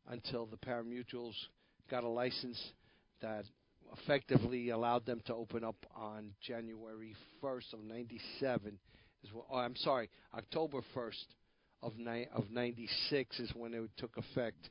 [0.09, 1.35] until the Parimutuels
[1.91, 2.71] got a license
[3.21, 3.43] that
[4.01, 8.79] effectively allowed them to open up on January 1st of '97.
[9.23, 11.25] Is what, oh, I'm sorry, October 1st
[11.81, 14.69] of ni- of '96 is when it took effect,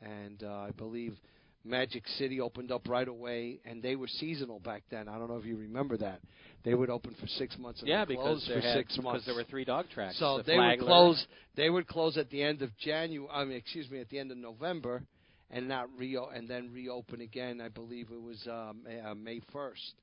[0.00, 1.16] and uh, I believe
[1.64, 5.08] Magic City opened up right away, and they were seasonal back then.
[5.08, 6.20] I don't know if you remember that.
[6.64, 9.24] They would open for six months and yeah, because close for had, six months.
[9.24, 10.18] because there were three dog tracks.
[10.18, 11.26] so the they would close.
[11.56, 13.28] They would close at the end of January.
[13.32, 15.02] I mean, excuse me, at the end of November,
[15.50, 17.60] and not reo and then reopen again.
[17.60, 19.94] I believe it was um, uh, May first.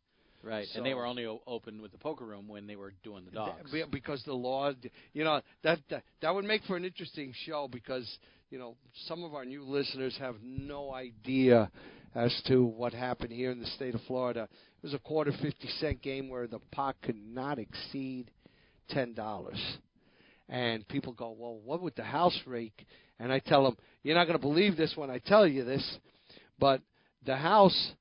[0.44, 3.26] Right, and they were only o- open with the poker room when they were doing
[3.26, 3.72] the dogs.
[3.72, 4.72] Be- Because the law,
[5.14, 8.08] you know, that, that that would make for an interesting show because
[8.50, 8.76] you know
[9.08, 11.70] some of our new listeners have no idea
[12.16, 14.44] as to what happened here in the state of Florida.
[14.52, 18.30] It was a quarter fifty cent game where the pot could not exceed
[18.90, 19.60] ten dollars,
[20.50, 22.86] and people go, "Well, what would the house rake?"
[23.20, 25.98] And I tell them, "You're not going to believe this when I tell you this,
[26.60, 26.82] but
[27.26, 27.92] the house."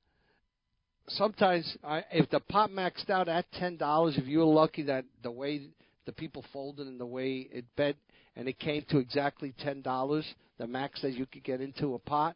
[1.09, 5.05] Sometimes I, if the pot maxed out at ten dollars, if you were lucky that
[5.23, 5.61] the way
[6.05, 7.95] the people folded and the way it bet,
[8.35, 10.25] and it came to exactly ten dollars,
[10.57, 12.35] the max that you could get into a pot,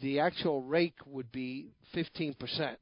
[0.00, 2.78] the actual rake would be fifteen percent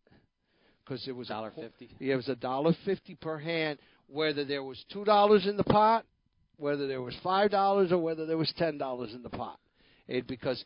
[0.84, 1.90] because it was Dollar fifty.
[1.98, 5.64] Yeah, it was a dollar fifty per hand, whether there was two dollars in the
[5.64, 6.04] pot,
[6.58, 9.58] whether there was five dollars, or whether there was ten dollars in the pot.
[10.08, 10.62] It because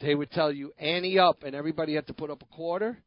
[0.00, 2.98] they would tell you ante up, and everybody had to put up a quarter,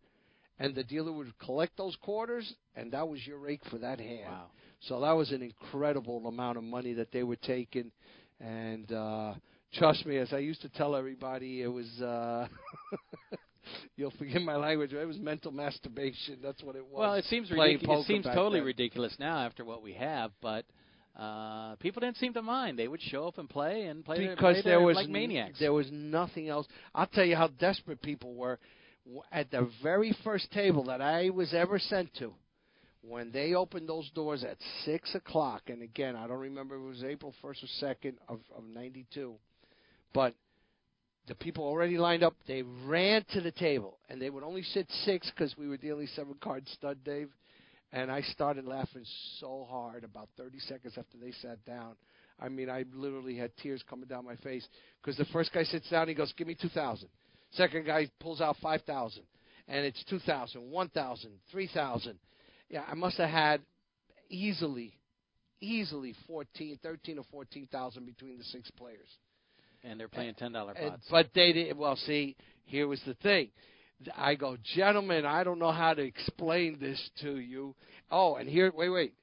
[0.60, 4.26] and the dealer would collect those quarters, and that was your rake for that hand.
[4.28, 4.46] Wow.
[4.82, 7.92] So that was an incredible amount of money that they were taking,
[8.40, 9.34] and uh,
[9.74, 11.88] trust me, as I used to tell everybody, it was.
[12.02, 12.48] Uh,
[13.96, 14.92] You'll forgive my language.
[14.92, 16.40] It was mental masturbation.
[16.44, 17.00] That's what it was.
[17.00, 18.04] Well, it seems ridiculous.
[18.04, 18.66] It seems totally then.
[18.66, 20.66] ridiculous now after what we have, but
[21.18, 22.78] uh people didn't seem to mind.
[22.78, 25.10] They would show up and play and play their- because play there their- was like
[25.10, 25.60] maniacs.
[25.60, 26.68] there was nothing else.
[26.94, 28.60] I'll tell you how desperate people were
[29.32, 32.34] at the very first table that I was ever sent to.
[33.02, 36.88] When they opened those doors at six o'clock, and again, I don't remember if it
[36.88, 39.34] was April first or second of of '92,
[40.14, 40.34] but
[41.28, 42.36] the people already lined up.
[42.48, 46.08] They ran to the table, and they would only sit six because we were dealing
[46.16, 47.30] seven card stud, Dave.
[47.92, 49.06] And I started laughing
[49.40, 51.96] so hard about 30 seconds after they sat down.
[52.40, 54.68] I mean, I literally had tears coming down my face
[55.00, 57.08] because the first guy sits down, he goes, "Give me 2,000."
[57.54, 59.24] Second guy pulls out 5,000,
[59.68, 62.20] and it's 2,000, 1,000, 3,000.
[62.70, 63.62] Yeah, I must have had
[64.30, 64.94] easily,
[65.62, 69.08] easily 14, 13 or 14,000 between the six players.
[69.86, 71.08] and they're playing ten dollar And- pots.
[71.12, 71.78] but they did.
[71.78, 73.52] Well, see, here was the thing.
[74.16, 77.76] I go, gentlemen, I don't know how to explain this to you.
[78.10, 79.14] Oh, and here, wait, wait.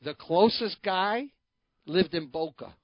[0.00, 1.26] The closest guy
[1.84, 2.74] lived in Boca.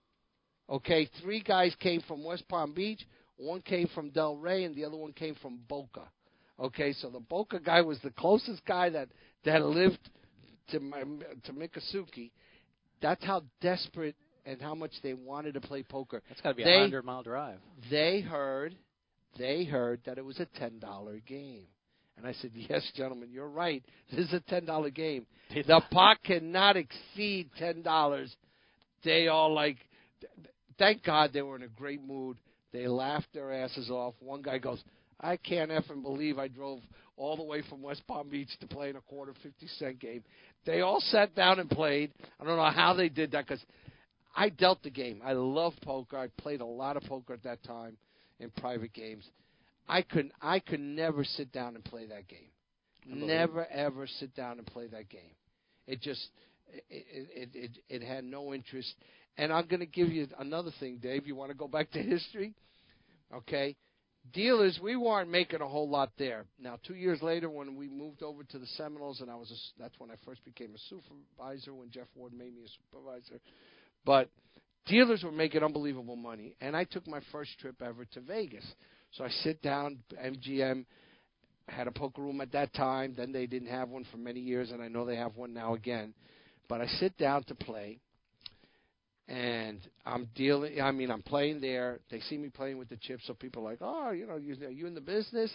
[0.68, 3.00] Okay, three guys came from West Palm Beach.
[3.42, 6.02] One came from Del Rey, and the other one came from Boca.
[6.60, 9.08] Okay, so the Boca guy was the closest guy that
[9.44, 9.98] that lived
[10.70, 12.30] to my, to Miccosukee.
[13.00, 14.14] That's how desperate
[14.46, 16.22] and how much they wanted to play poker.
[16.28, 17.58] That's got to be they- a hundred mile drive.
[17.90, 18.76] They heard,
[19.38, 21.66] they heard that it was a ten dollar game,
[22.16, 23.82] and I said, "Yes, gentlemen, you're right.
[24.10, 25.26] This is a ten dollar game.
[25.50, 28.34] The pot cannot exceed ten dollars."
[29.04, 29.78] They all like,
[30.78, 32.36] thank God they were in a great mood.
[32.72, 34.14] They laughed their asses off.
[34.20, 34.82] One guy goes,
[35.20, 36.80] "I can't effing believe I drove
[37.16, 40.24] all the way from West Palm Beach to play in a quarter fifty cent game."
[40.64, 42.12] They all sat down and played.
[42.40, 43.64] I don't know how they did that because
[44.34, 45.20] I dealt the game.
[45.24, 46.16] I love poker.
[46.16, 47.96] I played a lot of poker at that time
[48.40, 49.28] in private games.
[49.88, 52.50] I could I could never sit down and play that game.
[53.04, 55.34] Never ever sit down and play that game.
[55.86, 56.28] It just
[56.88, 58.94] it it it, it had no interest.
[59.38, 61.26] And I'm going to give you another thing, Dave.
[61.26, 62.54] You want to go back to history?
[63.34, 63.76] Okay.
[64.32, 66.44] Dealers, we weren't making a whole lot there.
[66.60, 69.82] Now, two years later, when we moved over to the Seminoles, and I was a,
[69.82, 71.74] that's when I first became a supervisor.
[71.74, 73.40] When Jeff Ward made me a supervisor,
[74.04, 74.28] but
[74.86, 76.54] dealers were making unbelievable money.
[76.60, 78.64] And I took my first trip ever to Vegas.
[79.12, 80.84] So I sit down, MGM
[81.68, 83.14] had a poker room at that time.
[83.16, 85.74] Then they didn't have one for many years, and I know they have one now
[85.74, 86.14] again.
[86.68, 87.98] But I sit down to play,
[89.28, 90.80] and I'm dealing.
[90.80, 92.00] I mean, I'm playing there.
[92.10, 94.54] They see me playing with the chips, so people are like, "Oh, you know, you,
[94.66, 95.54] are you in the business?"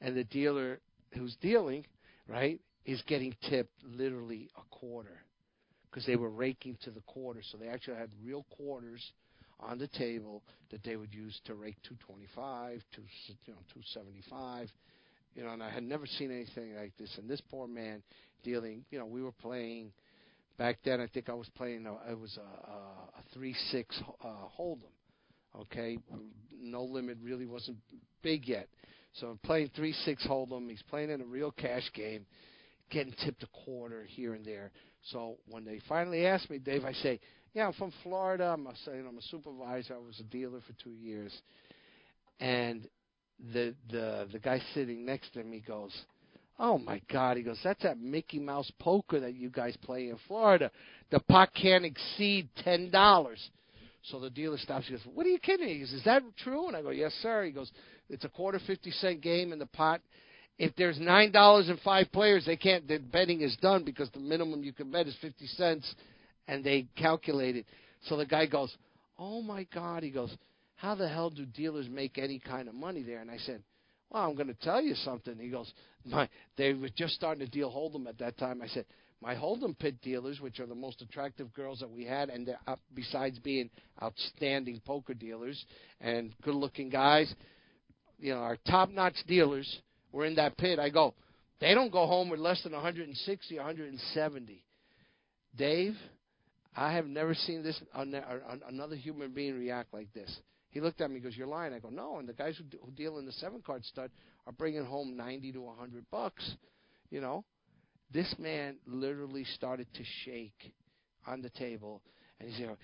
[0.00, 0.80] And the dealer
[1.12, 1.86] who's dealing,
[2.28, 5.22] right, is getting tipped literally a quarter
[5.90, 7.40] because they were raking to the quarter.
[7.50, 9.02] So they actually had real quarters
[9.60, 13.02] on the table that they would use to rake 225, two,
[13.46, 14.68] you know, 275.
[15.34, 17.14] You know, and I had never seen anything like this.
[17.18, 18.02] And this poor man
[18.42, 19.92] dealing, you know, we were playing
[20.58, 21.00] back then.
[21.00, 21.86] I think I was playing.
[21.86, 24.92] A, it was a, a, a three-six uh, hold'em.
[25.60, 25.98] Okay,
[26.60, 27.78] no limit really wasn't
[28.22, 28.68] big yet.
[29.14, 30.68] So I'm playing three-six hold'em.
[30.68, 32.26] He's playing in a real cash game,
[32.90, 34.70] getting tipped a quarter here and there.
[35.10, 37.20] So when they finally asked me, Dave, I say,
[37.54, 38.44] "Yeah, I'm from Florida.
[38.52, 39.94] I'm a, you know, I'm a supervisor.
[39.94, 41.32] I was a dealer for two years."
[42.40, 42.86] And
[43.52, 45.92] the the the guy sitting next to me goes,
[46.58, 50.16] "Oh my God!" He goes, "That's that Mickey Mouse poker that you guys play in
[50.26, 50.70] Florida.
[51.10, 53.50] The pot can't exceed ten dollars."
[54.02, 54.86] So the dealer stops.
[54.86, 57.12] He goes, "What are you kidding?" He goes, "Is that true?" And I go, "Yes,
[57.14, 57.72] sir." He goes,
[58.08, 60.00] "It's a quarter fifty cent game, and the pot
[60.58, 62.86] if there's nine dollars and five players, they can't.
[62.88, 65.94] The betting is done because the minimum you can bet is fifty cents,
[66.48, 67.66] and they calculate it.
[68.06, 68.74] So the guy goes,
[69.18, 70.34] "Oh my God!" He goes,
[70.76, 73.62] "How the hell do dealers make any kind of money there?" And I said,
[74.10, 75.72] "Well, I'm going to tell you something." He goes,
[76.04, 78.86] "My, they were just starting to deal hold'em at that time." I said,
[79.20, 82.76] "My hold'em pit dealers, which are the most attractive girls that we had, and uh,
[82.94, 83.70] besides being
[84.02, 85.64] outstanding poker dealers
[86.00, 87.34] and good-looking guys,
[88.18, 89.80] you know, our top-notch dealers."
[90.16, 90.78] were in that pit.
[90.78, 91.14] I go,
[91.60, 94.64] They don't go home with less than 160, 170.
[95.56, 95.94] Dave,
[96.74, 100.34] I have never seen this another human being react like this.
[100.76, 102.64] He looked at me and goes, "You're lying." I go, "No." And the guys who,
[102.84, 104.10] who deal in the seven card stud
[104.46, 106.54] are bringing home 90 to 100 bucks.
[107.08, 107.46] You know,
[108.10, 110.74] this man literally started to shake
[111.26, 112.02] on the table,
[112.38, 112.76] and he's like,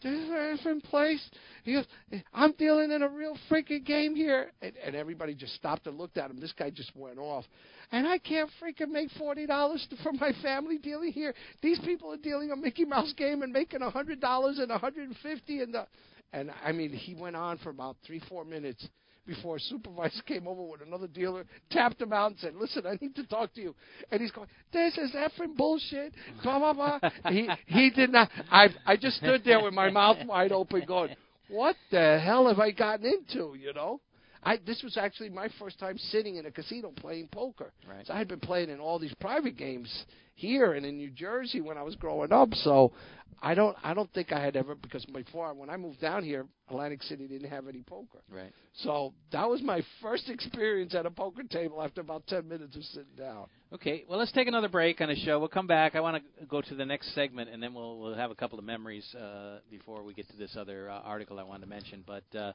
[0.00, 1.30] "This is different place."
[1.64, 1.84] He goes,
[2.32, 6.16] "I'm dealing in a real freaking game here," and, and everybody just stopped and looked
[6.16, 6.38] at him.
[6.38, 7.44] This guy just went off,
[7.92, 11.34] and I can't freaking make forty dollars for my family dealing here.
[11.60, 14.78] These people are dealing a Mickey Mouse game and making a hundred dollars and a
[14.78, 15.86] hundred and fifty, and the,
[16.34, 18.86] and I mean, he went on for about three, four minutes
[19.26, 22.98] before a supervisor came over with another dealer, tapped him out, and said, "Listen, I
[23.00, 23.74] need to talk to you."
[24.10, 27.10] And he's going, "This is effing bullshit." Blah blah blah.
[27.30, 28.30] he he did not.
[28.50, 31.14] I I just stood there with my mouth wide open, going,
[31.48, 34.00] "What the hell have I gotten into?" You know.
[34.44, 37.72] I this was actually my first time sitting in a casino playing poker.
[37.88, 38.06] Right.
[38.06, 40.04] So I had been playing in all these private games
[40.34, 42.52] here and in New Jersey when I was growing up.
[42.54, 42.92] So
[43.42, 46.46] I don't I don't think I had ever because before when I moved down here,
[46.68, 48.20] Atlantic City didn't have any poker.
[48.30, 48.52] Right.
[48.74, 52.84] So that was my first experience at a poker table after about ten minutes of
[52.84, 53.46] sitting down.
[53.72, 55.38] Okay, well let's take another break on the show.
[55.38, 55.94] We'll come back.
[55.94, 58.58] I want to go to the next segment and then we'll we'll have a couple
[58.58, 62.04] of memories uh, before we get to this other uh, article I wanted to mention.
[62.06, 62.52] But uh,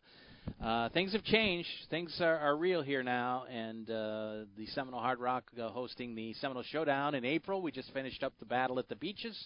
[0.64, 1.70] uh, things have changed.
[1.90, 6.34] Things are, are real here now, and uh, the Seminole Hard Rock uh, hosting the
[6.34, 7.62] Seminole Showdown in April.
[7.62, 9.38] We just finished up the battle at the beaches,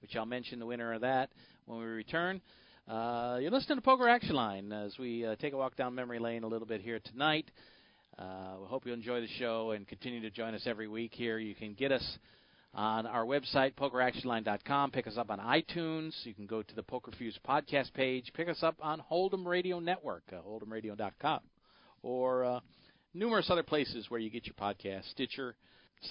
[0.00, 1.30] which I'll mention the winner of that
[1.66, 2.40] when we return.
[2.88, 6.18] Uh, you're listening to Poker Action Line as we uh, take a walk down memory
[6.18, 7.50] lane a little bit here tonight.
[8.18, 11.38] Uh, we hope you enjoy the show and continue to join us every week here.
[11.38, 12.18] You can get us
[12.76, 14.90] on our website, pokeractionline.com.
[14.90, 16.12] Pick us up on iTunes.
[16.24, 18.30] You can go to the Poker Fuse podcast page.
[18.34, 21.40] Pick us up on Hold'em Radio Network, uh, hold'emradio.com,
[22.02, 22.60] or uh,
[23.14, 25.56] numerous other places where you get your podcast, Stitcher,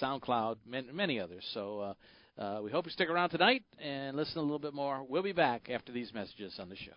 [0.02, 1.44] SoundCloud, many, many others.
[1.54, 1.94] So
[2.38, 5.04] uh, uh, we hope you stick around tonight and listen a little bit more.
[5.08, 6.92] We'll be back after these messages on the show.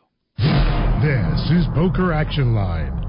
[1.02, 3.09] This is Poker Action Line.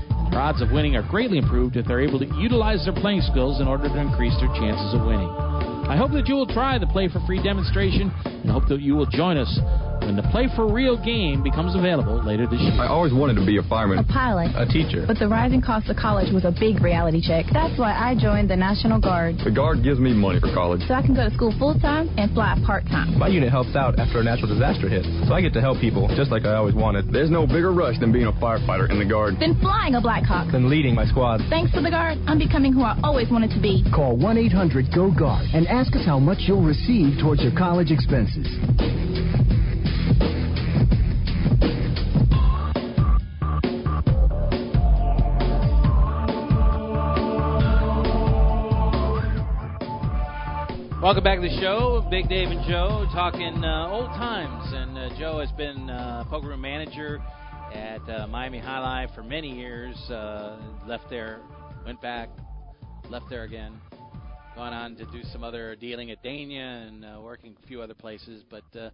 [0.31, 3.59] Their odds of winning are greatly improved if they're able to utilize their playing skills
[3.59, 5.27] in order to increase their chances of winning.
[5.27, 8.95] I hope that you will try the Play for Free demonstration and hope that you
[8.95, 9.59] will join us
[10.11, 12.75] when the Play for Real game becomes available later this year.
[12.75, 15.07] I always wanted to be a fireman, a pilot, a teacher.
[15.07, 17.45] But the rising cost of college was a big reality check.
[17.47, 19.39] That's why I joined the National Guard.
[19.39, 20.83] The Guard gives me money for college.
[20.83, 23.15] So I can go to school full time and fly part time.
[23.17, 26.11] My unit helps out after a natural disaster hits, so I get to help people
[26.11, 27.07] just like I always wanted.
[27.07, 29.39] There's no bigger rush than being a firefighter in the Guard.
[29.39, 30.51] Than flying a Black Hawk.
[30.51, 31.39] Than leading my squad.
[31.47, 33.87] Thanks to the Guard, I'm becoming who I always wanted to be.
[33.95, 37.91] Call 1 800 GO GUARD and ask us how much you'll receive towards your college
[37.91, 38.51] expenses.
[51.01, 52.05] Welcome back to the show.
[52.11, 54.71] Big Dave and Joe talking uh, old times.
[54.71, 57.19] And uh, Joe has been uh, poker room manager
[57.73, 59.95] at uh, Miami Jai-Alai for many years.
[60.11, 61.39] Uh, left there,
[61.87, 62.29] went back,
[63.09, 63.81] left there again.
[64.55, 67.95] Gone on to do some other dealing at Dania and uh, working a few other
[67.95, 68.43] places.
[68.47, 68.93] But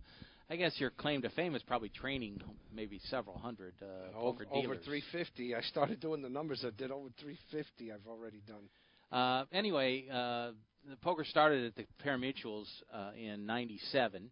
[0.50, 2.40] I guess your claim to fame is probably training
[2.74, 4.78] maybe several hundred uh, over, poker dealers.
[4.78, 5.56] over 350.
[5.56, 6.64] I started doing the numbers.
[6.66, 7.92] I did over 350.
[7.92, 8.70] I've already done.
[9.12, 10.52] Uh, anyway, uh,
[10.90, 14.30] the poker started at the Parimutuels uh, in '97,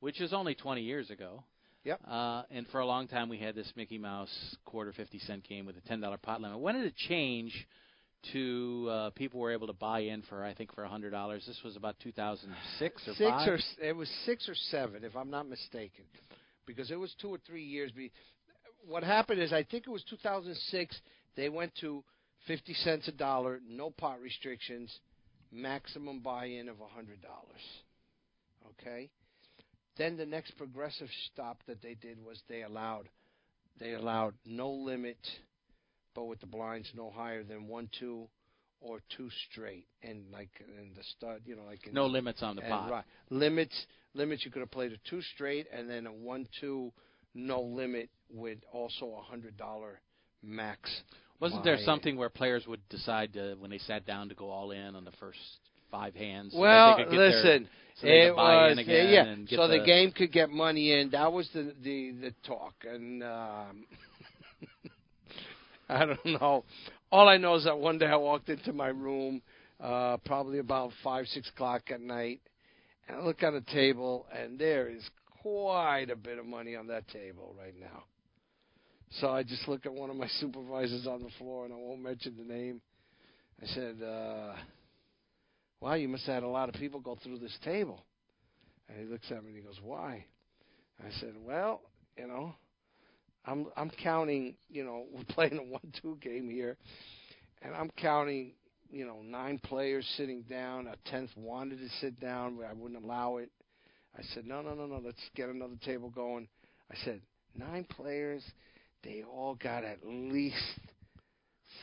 [0.00, 1.42] which is only 20 years ago.
[1.84, 2.00] Yep.
[2.06, 5.64] Uh, and for a long time, we had this Mickey Mouse quarter 50 cent game
[5.64, 6.58] with a $10 pot limit.
[6.58, 7.66] When did it change
[8.32, 11.46] to uh, people were able to buy in for I think for $100?
[11.46, 13.48] This was about 2006 or six five.
[13.48, 16.04] or it was six or seven, if I'm not mistaken,
[16.66, 17.90] because it was two or three years.
[17.92, 18.12] Be,
[18.86, 21.00] what happened is I think it was 2006.
[21.36, 22.04] They went to
[22.46, 24.94] 50 cents a dollar, no pot restrictions,
[25.52, 26.86] maximum buy-in of $100.
[28.70, 29.10] Okay.
[29.96, 33.08] Then the next progressive stop that they did was they allowed
[33.78, 35.18] they allowed no limit,
[36.14, 38.28] but with the blinds no higher than one two
[38.80, 42.56] or two straight, and like in the stud, you know, like in no limits on
[42.56, 42.90] the pot.
[42.90, 43.04] Right.
[43.30, 46.92] Limits limits you could have played a two straight and then a one two
[47.34, 50.00] no limit with also a hundred dollar
[50.42, 50.90] max.
[51.40, 54.72] Wasn't there something where players would decide to, when they sat down to go all
[54.72, 55.38] in on the first
[55.90, 56.52] five hands?
[56.52, 57.68] so Well, they could get their- listen,
[58.00, 59.34] so it was yeah.
[59.56, 61.10] so the, the game could get money in.
[61.10, 63.86] That was the the the talk, and um,
[65.88, 66.64] I don't know.
[67.10, 69.42] All I know is that one day I walked into my room,
[69.80, 72.40] uh, probably about five six o'clock at night,
[73.08, 75.08] and I look at a table, and there is
[75.42, 78.04] quite a bit of money on that table right now.
[79.18, 82.02] So I just look at one of my supervisors on the floor, and I won't
[82.02, 82.80] mention the name.
[83.62, 84.02] I said.
[84.02, 84.54] uh
[85.80, 88.04] wow, you must have had a lot of people go through this table.
[88.88, 90.24] And he looks at me and he goes, why?
[91.00, 91.80] I said, well,
[92.16, 92.54] you know,
[93.46, 96.76] I'm I'm counting, you know, we're playing a one-two game here,
[97.62, 98.52] and I'm counting,
[98.90, 100.86] you know, nine players sitting down.
[100.88, 103.50] A tenth wanted to sit down, but I wouldn't allow it.
[104.18, 106.48] I said, no, no, no, no, let's get another table going.
[106.90, 107.20] I said,
[107.56, 108.42] nine players,
[109.02, 110.56] they all got at least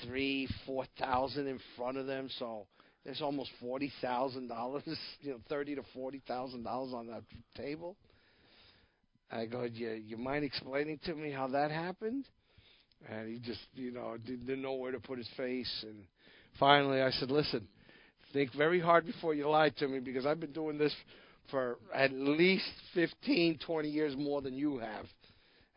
[0.06, 2.68] three, four thousand in front of them, so
[3.06, 4.84] there's almost forty thousand dollars,
[5.22, 7.24] you know, thirty to forty thousand dollars on that
[7.56, 7.96] table.
[9.32, 12.26] I go, you you mind explaining to me how that happened?
[13.10, 15.86] And he just, you know, didn't, know where to put his face.
[15.88, 16.04] And
[16.60, 17.68] finally, I said, listen,
[18.34, 20.94] think very hard before you lie to me because I've been doing this
[21.52, 25.06] for at least fifteen, twenty years more than you have.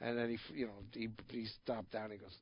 [0.00, 2.10] And then he, you know, he he stopped down.
[2.10, 2.34] He goes,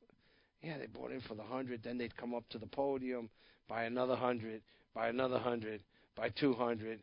[0.63, 1.83] yeah, they bought in for the hundred.
[1.83, 3.29] Then they'd come up to the podium,
[3.69, 4.63] buy another hundred,
[4.95, 5.81] buy another hundred,
[6.17, 7.01] buy two hundred,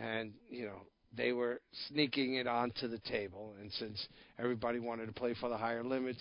[0.00, 0.82] and you know
[1.16, 3.54] they were sneaking it onto the table.
[3.60, 4.06] And since
[4.38, 6.20] everybody wanted to play for the higher limits,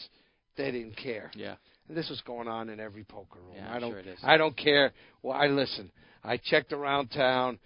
[0.55, 1.31] they didn't care.
[1.35, 1.55] Yeah.
[1.89, 3.55] And this was going on in every poker room.
[3.55, 3.91] Yeah, I I'm don't.
[3.91, 4.19] sure it is.
[4.23, 4.91] I don't care.
[5.23, 5.91] Well, I listen.
[6.23, 7.59] I checked around town.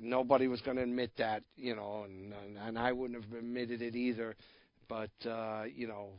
[0.00, 3.82] Nobody was going to admit that, you know, and, and and I wouldn't have admitted
[3.82, 4.34] it either.
[4.88, 6.10] But uh, you know,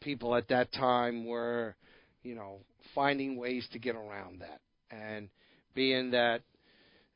[0.00, 1.74] people at that time were,
[2.22, 2.60] you know,
[2.94, 4.60] finding ways to get around that.
[4.90, 5.28] And
[5.74, 6.42] being that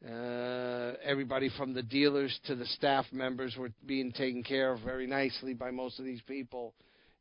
[0.05, 5.07] uh, everybody from the dealers to the staff members were being taken care of very
[5.07, 6.75] nicely by most of these people,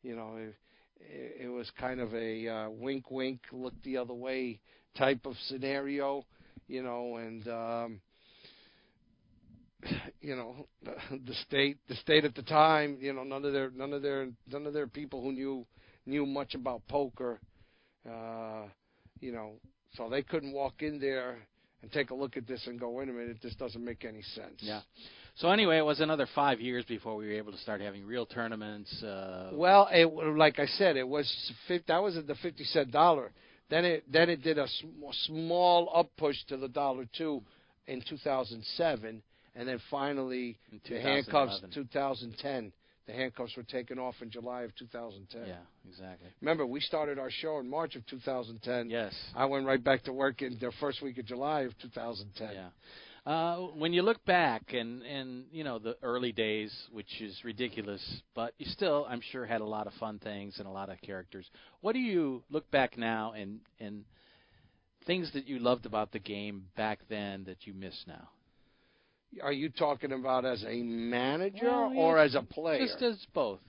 [0.04, 4.60] you know, it, it was kind of a uh, wink, wink, look the other way
[4.98, 6.24] type of scenario,
[6.68, 8.02] you know, and um,
[10.22, 13.94] you know the state, the state at the time, you know, none of their, none
[13.94, 15.66] of their, none of their people who knew
[16.06, 17.40] knew much about poker,
[18.10, 18.64] uh,
[19.20, 19.54] you know,
[19.96, 21.38] so they couldn't walk in there
[21.82, 24.22] and take a look at this and go, wait a minute, this doesn't make any
[24.34, 24.56] sense.
[24.60, 24.82] Yeah.
[25.36, 28.26] So anyway, it was another five years before we were able to start having real
[28.26, 29.04] tournaments.
[29.04, 30.06] Uh, Well, it
[30.36, 31.28] like I said, it was
[31.88, 33.32] that was at the fifty cent dollar.
[33.70, 37.44] Then it then it did a sm- small up push to the dollar two
[37.86, 39.22] in 2007,
[39.58, 41.74] and then finally In the handcuffs 2011.
[41.74, 42.72] 2010.
[43.08, 45.48] The handcuffs were taken off in July of 2010.
[45.48, 45.56] yeah,
[45.90, 46.28] exactly.
[46.42, 48.90] Remember, we started our show in March of 2010.
[48.90, 49.14] Yes.
[49.34, 52.50] I went right back to work in the first week of July of 2010.
[52.54, 52.68] Yeah.
[53.26, 58.02] Uh, when you look back and and you know the early days, which is ridiculous,
[58.36, 61.02] but you still, I'm sure, had a lot of fun things and a lot of
[61.02, 61.46] characters.
[61.82, 64.06] What do you look back now and and
[65.06, 68.30] things that you loved about the game back then that you miss now?
[69.42, 72.86] Are you talking about as a manager Well, yeah, or as a player?
[72.86, 73.60] Just as both,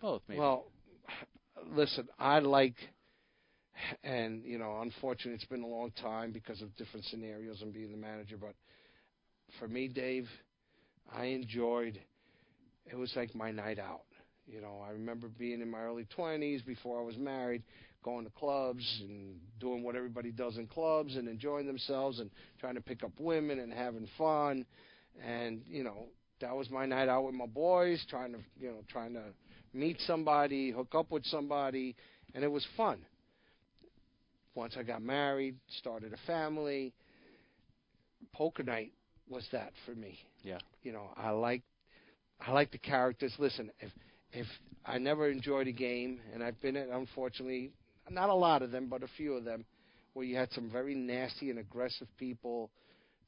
[0.00, 0.40] both maybe.
[0.40, 0.66] Well,
[1.70, 2.76] listen, I like,
[4.04, 7.90] and you know, unfortunately, it's been a long time because of different scenarios and being
[7.90, 8.36] the manager.
[8.40, 8.54] But
[9.58, 10.28] for me, Dave,
[11.12, 11.98] I enjoyed.
[12.90, 14.02] It was like my night out.
[14.46, 17.62] You know, I remember being in my early twenties before I was married,
[18.02, 22.76] going to clubs and doing what everybody does in clubs and enjoying themselves and trying
[22.76, 24.64] to pick up women and having fun.
[25.26, 26.06] And you know,
[26.40, 29.22] that was my night out with my boys, trying to you know trying to
[29.72, 31.94] meet somebody, hook up with somebody,
[32.34, 33.04] and it was fun.
[34.54, 36.92] Once I got married, started a family,
[38.32, 38.92] poker night
[39.28, 40.18] was that for me.
[40.42, 40.58] Yeah.
[40.82, 41.62] You know, I like
[42.40, 43.32] I like the characters.
[43.38, 43.90] Listen, if
[44.32, 44.46] if
[44.84, 47.70] I never enjoyed a game, and I've been at unfortunately,
[48.10, 49.64] not a lot of them, but a few of them,
[50.14, 52.70] where you had some very nasty and aggressive people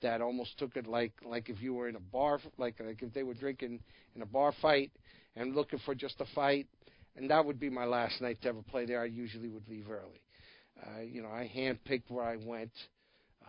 [0.02, 3.12] that almost took it like like if you were in a bar, like like if
[3.12, 3.80] they were drinking
[4.14, 4.90] in a bar fight
[5.36, 6.66] and looking for just a fight,
[7.16, 9.02] and that would be my last night to ever play there.
[9.02, 10.22] I usually would leave early.
[10.82, 12.72] Uh, you know, I handpicked where I went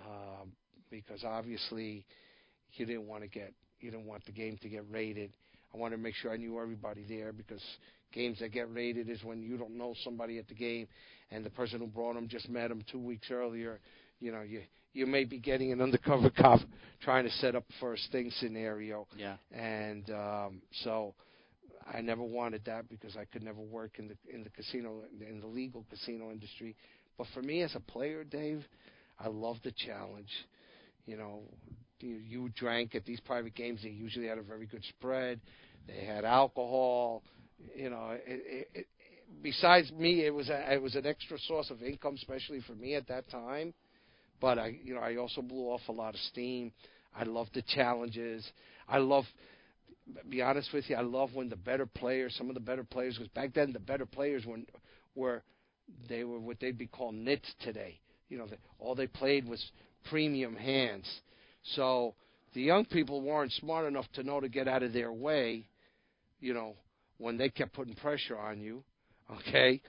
[0.05, 0.51] um,
[0.89, 2.05] because obviously
[2.73, 5.31] you didn't want to get you didn't want the game to get rated.
[5.73, 7.61] I wanted to make sure I knew everybody there because
[8.11, 10.87] games that get rated is when you don't know somebody at the game
[11.31, 13.79] and the person who brought them just met them two weeks earlier.
[14.19, 14.61] You know, you
[14.93, 16.59] you may be getting an undercover cop
[17.01, 19.07] trying to set up for a sting scenario.
[19.17, 19.37] Yeah.
[19.51, 21.15] And um, so
[21.91, 25.39] I never wanted that because I could never work in the in the casino in
[25.39, 26.75] the legal casino industry.
[27.17, 28.63] But for me as a player, Dave,
[29.19, 30.29] I love the challenge.
[31.05, 31.41] You know,
[31.99, 33.81] you, you drank at these private games.
[33.83, 35.39] They usually had a very good spread.
[35.87, 37.23] They had alcohol.
[37.75, 38.87] You know, it, it,
[39.41, 42.95] besides me, it was a, it was an extra source of income, especially for me
[42.95, 43.73] at that time.
[44.39, 46.71] But I, you know, I also blew off a lot of steam.
[47.15, 48.49] I love the challenges.
[48.87, 49.25] I love,
[50.29, 53.15] be honest with you, I love when the better players, some of the better players,
[53.15, 54.65] because back then the better players when
[55.15, 55.43] were
[56.07, 57.99] they were what they'd be called nits today.
[58.29, 58.47] You know,
[58.79, 59.63] all they played was
[60.09, 61.07] premium hands.
[61.75, 62.15] So
[62.53, 65.67] the young people weren't smart enough to know to get out of their way.
[66.39, 66.75] You know,
[67.17, 68.83] when they kept putting pressure on you.
[69.39, 69.81] Okay,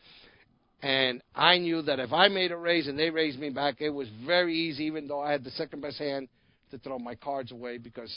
[0.83, 3.91] and I knew that if I made a raise and they raised me back, it
[3.91, 6.29] was very easy, even though I had the second best hand,
[6.71, 8.13] to throw my cards away because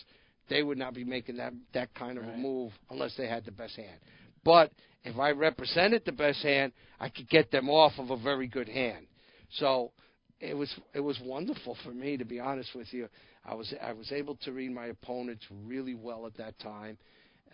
[0.50, 2.34] they would not be making that that kind of Right.
[2.36, 4.00] a move unless they had the best hand.
[4.44, 4.72] But
[5.04, 8.70] if I represented the best hand, I could get them off of a very good
[8.70, 9.08] hand.
[9.52, 9.92] So
[10.40, 13.10] it was it was wonderful for me to be honest with you.
[13.46, 16.98] I was I was able to read my opponents really well at that time.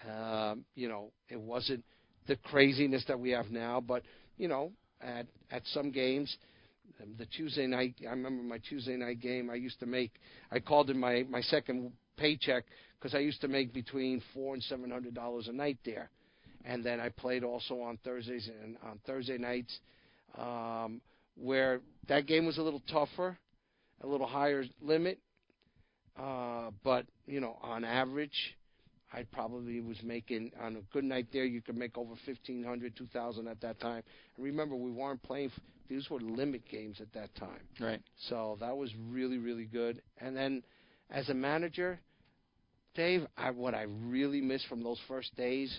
[0.10, 1.84] Um, you know, it wasn't
[2.28, 4.04] the craziness that we have now, but
[4.38, 6.36] you know, at at some games,
[7.18, 7.96] the Tuesday night.
[8.02, 9.50] I remember my Tuesday night game.
[9.50, 10.12] I used to make.
[10.52, 12.66] I called it my my second paycheck
[13.00, 16.10] because I used to make between four and seven hundred dollars a night there,
[16.66, 19.80] and then I played also on Thursdays and on Thursday nights,
[20.38, 21.02] um,
[21.36, 23.38] where that game was a little tougher,
[24.02, 25.20] a little higher limit,
[26.20, 28.56] uh, but you know, on average.
[29.14, 31.44] I probably was making on a good night there.
[31.44, 34.04] You could make over fifteen hundred, two thousand at that time.
[34.36, 35.52] And remember, we weren't playing;
[35.90, 37.62] these were limit games at that time.
[37.80, 38.02] Right.
[38.30, 40.02] So that was really, really good.
[40.20, 40.64] And then,
[41.10, 42.00] as a manager,
[42.96, 45.78] Dave, I, what I really missed from those first days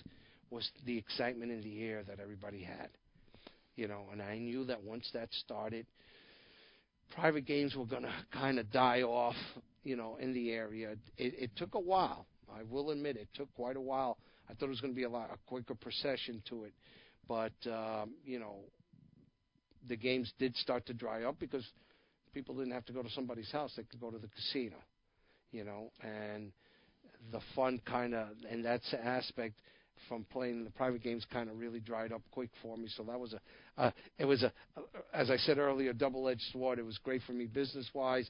[0.51, 2.89] was the excitement in the air that everybody had.
[3.77, 5.87] You know, and I knew that once that started,
[7.15, 9.37] private games were going to kind of die off.
[9.85, 12.27] You know, in the area, it, it took a while.
[12.57, 14.19] I will admit it took quite a while.
[14.49, 16.73] I thought it was going to be a lot a quicker procession to it,
[17.29, 18.57] but um, you know,
[19.89, 21.67] the games did start to dry up because
[22.35, 24.77] people didn't have to go to somebody's house; they could go to the casino.
[25.51, 26.53] You know, and
[27.31, 29.55] the fun kind of and that's aspect
[30.09, 32.89] from playing the private games kind of really dried up quick for me.
[32.97, 34.53] So that was a, uh, it was a,
[35.15, 36.79] as I said earlier, double-edged sword.
[36.79, 38.29] It was great for me business-wise,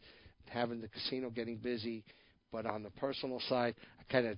[0.48, 2.04] having the casino getting busy,
[2.52, 4.36] but on the personal side, I kind of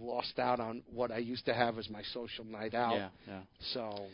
[0.00, 2.94] lost out on what I used to have as my social night out.
[2.94, 3.40] Yeah, yeah.
[3.74, 4.06] So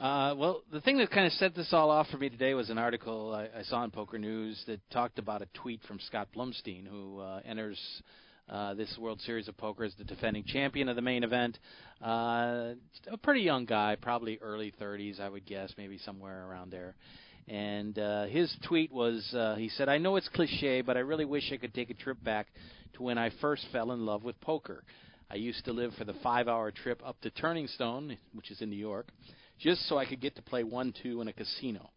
[0.00, 2.68] Uh, well, the thing that kind of set this all off for me today was
[2.68, 6.28] an article I, I saw in Poker News that talked about a tweet from Scott
[6.36, 7.78] Blumstein, who uh, enters
[8.48, 11.58] uh, this World Series of Poker as the defending champion of the main event.
[12.04, 12.74] Uh,
[13.10, 16.94] a pretty young guy, probably early 30s, I would guess, maybe somewhere around there.
[17.46, 21.26] And uh, his tweet was, uh, he said, "I know it's cliche, but I really
[21.26, 22.46] wish I could take a trip back
[22.94, 24.82] to when I first fell in love with poker.
[25.30, 28.70] I used to live for the five-hour trip up to Turning Stone, which is in
[28.70, 29.08] New York."
[29.58, 31.90] just so I could get to play 1 2 in a casino.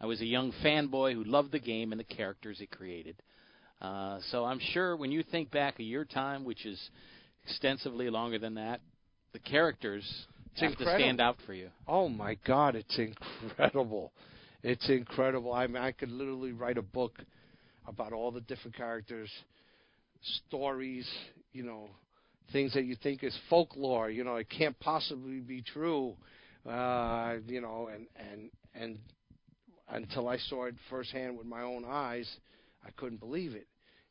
[0.00, 3.16] I was a young fanboy who loved the game and the characters it created.
[3.80, 6.80] Uh, so I'm sure when you think back of your time, which is
[7.44, 8.80] extensively longer than that,
[9.32, 10.04] the characters
[10.62, 10.98] It's have incredible.
[10.98, 11.68] to stand out for you.
[11.86, 14.12] Oh my God, it's incredible!
[14.62, 15.52] It's incredible.
[15.52, 17.18] I mean, I could literally write a book
[17.86, 19.30] about all the different characters,
[20.46, 21.08] stories,
[21.52, 21.88] you know,
[22.52, 24.10] things that you think is folklore.
[24.10, 26.16] You know, it can't possibly be true.
[26.68, 28.98] Uh, you know, and and and
[29.88, 32.28] until I saw it firsthand with my own eyes,
[32.84, 33.66] I couldn't believe it.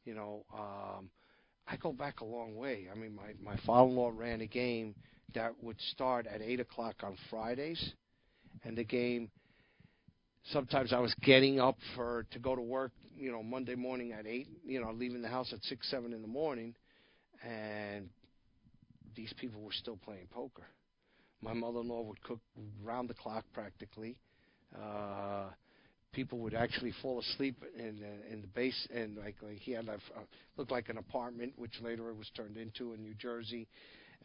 [0.05, 1.09] You know, um,
[1.69, 2.87] I go back a long way.
[2.91, 4.95] I mean, my my father-in-law ran a game
[5.33, 7.93] that would start at eight o'clock on Fridays,
[8.63, 9.29] and the game.
[10.51, 14.25] Sometimes I was getting up for to go to work, you know, Monday morning at
[14.25, 14.47] eight.
[14.65, 16.73] You know, leaving the house at six, seven in the morning,
[17.43, 18.09] and
[19.15, 20.63] these people were still playing poker.
[21.41, 22.39] My mother-in-law would cook
[22.81, 24.15] round the clock practically.
[24.75, 25.49] Uh,
[26.13, 29.87] people would actually fall asleep in the, in the base and like, like he had
[29.87, 30.21] a, uh,
[30.57, 33.67] looked like an apartment, which later it was turned into in New Jersey.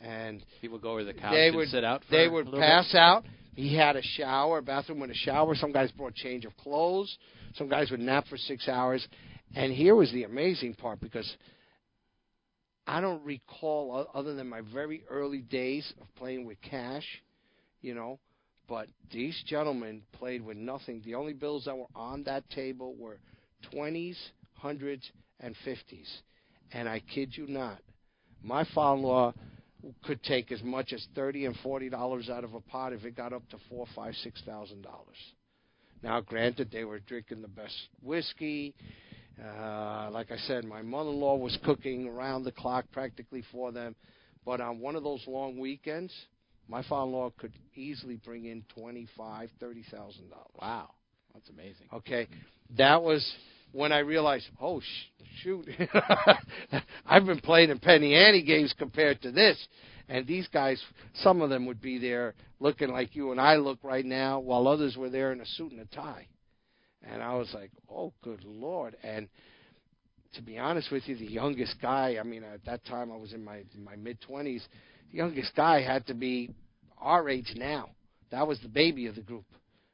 [0.00, 2.02] And people would go over the couch they and would, sit out.
[2.04, 2.98] For they would pass bit.
[2.98, 3.24] out.
[3.54, 5.54] He had a shower, a bathroom with a shower.
[5.54, 7.14] Some guys brought change of clothes.
[7.54, 9.06] Some guys would nap for six hours.
[9.54, 11.30] And here was the amazing part because
[12.86, 17.04] I don't recall other than my very early days of playing with cash,
[17.80, 18.18] you know,
[18.68, 21.02] but these gentlemen played with nothing.
[21.04, 23.18] The only bills that were on that table were
[23.72, 24.16] 20s,
[24.62, 25.02] 100s,
[25.40, 26.08] and 50s.
[26.72, 27.78] And I kid you not,
[28.42, 29.34] my father-in-law
[30.04, 33.16] could take as much as 30 and 40 dollars out of a pot if it
[33.16, 35.16] got up to four, five, six thousand dollars.
[36.02, 38.74] Now, granted, they were drinking the best whiskey.
[39.40, 43.94] Uh, like I said, my mother-in-law was cooking around the clock practically for them.
[44.44, 46.12] But on one of those long weekends,
[46.68, 50.50] my father-in-law could easily bring in twenty-five, thirty thousand dollars.
[50.60, 50.90] Wow,
[51.34, 51.86] that's amazing.
[51.92, 52.28] Okay,
[52.76, 53.28] that was
[53.72, 55.66] when I realized, oh sh- shoot,
[57.06, 59.56] I've been playing in penny ante games compared to this.
[60.08, 60.82] And these guys,
[61.14, 64.68] some of them would be there looking like you and I look right now, while
[64.68, 66.26] others were there in a suit and a tie.
[67.02, 68.96] And I was like, oh, good lord.
[69.02, 69.28] And
[70.34, 73.32] to be honest with you, the youngest guy, I mean, at that time I was
[73.32, 74.66] in my my mid twenties.
[75.12, 76.50] Youngest guy had to be
[76.98, 77.90] our age now.
[78.30, 79.44] That was the baby of the group.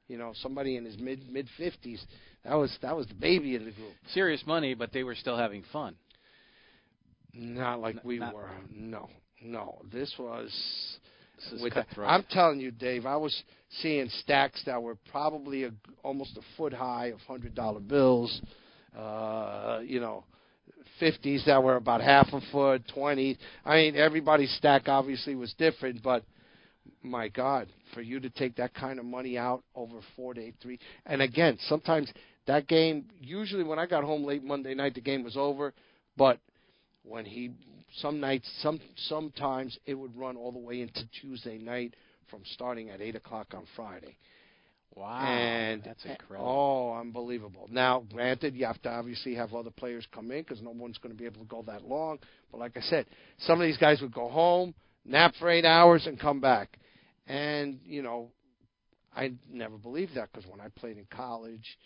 [0.07, 2.03] You know, somebody in his mid mid fifties.
[2.45, 3.93] That was that was the baby of the group.
[4.15, 5.97] Serious money, but they were still having fun.
[7.35, 8.49] Not like N- we not- were.
[8.75, 9.11] No,
[9.43, 9.83] no.
[9.93, 10.51] This was.
[11.37, 12.09] This is with cutthroat.
[12.09, 13.07] I'm telling you, Dave.
[13.07, 13.43] I was
[13.83, 15.71] seeing stacks that were probably a,
[16.03, 18.41] almost a foot high of hundred dollar bills.
[18.97, 20.25] Uh, you know,
[20.99, 23.37] fifties that were about half a foot, twenties.
[23.65, 26.25] I mean, everybody's stack obviously was different, but
[27.03, 30.55] my God, for you to take that kind of money out over four to eight,
[30.61, 32.13] three, and again, sometimes
[32.47, 33.07] that game.
[33.21, 35.73] Usually, when I got home late Monday night, the game was over,
[36.17, 36.41] but
[37.05, 37.51] when he
[37.97, 41.95] some nights some sometimes it would run all the way into Tuesday night
[42.31, 44.17] from starting at eight o'clock on Friday.
[44.99, 46.93] Wow, and that's incredible.
[46.95, 47.69] Oh, unbelievable!
[47.71, 51.15] Now, granted, you have to obviously have other players come in because no one's going
[51.15, 52.19] to be able to go that long.
[52.51, 53.07] But like I said,
[53.39, 54.75] some of these guys would go home,
[55.05, 56.79] nap for eight hours, and come back.
[57.29, 58.33] And you know,
[59.15, 61.79] I never believed that because when I played in college,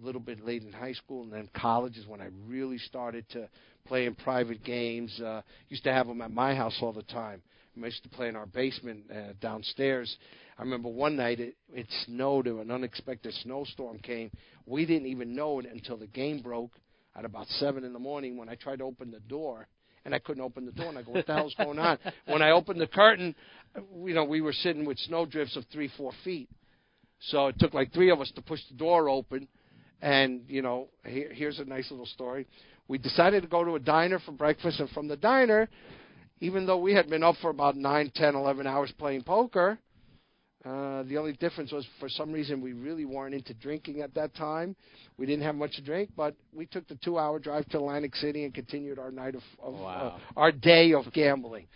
[0.00, 3.28] a little bit late in high school, and then college is when I really started
[3.30, 3.48] to
[3.84, 5.20] play in private games.
[5.20, 7.42] Uh, used to have them at my house all the time.
[7.76, 10.14] I used to play in our basement uh, downstairs.
[10.58, 12.46] I remember one night it, it snowed.
[12.46, 14.30] An unexpected snowstorm came.
[14.66, 16.72] We didn't even know it until the game broke
[17.16, 19.68] at about seven in the morning when I tried to open the door.
[20.04, 22.40] And I couldn't open the door, and I go, "What the hell's going on?" When
[22.40, 23.34] I opened the curtain,
[23.76, 26.48] you know, we were sitting with snow drifts of three, four feet.
[27.20, 29.46] So it took like three of us to push the door open.
[30.00, 32.46] And you know, here, here's a nice little story.
[32.88, 35.68] We decided to go to a diner for breakfast, and from the diner,
[36.40, 39.78] even though we had been up for about nine, ten, eleven hours playing poker,
[40.64, 44.34] uh, the only difference was for some reason we really weren't into drinking at that
[44.34, 44.76] time.
[45.16, 48.44] We didn't have much to drink, but we took the two-hour drive to Atlantic City
[48.44, 50.18] and continued our night of, of Wow.
[50.36, 51.66] uh, our day of gambling.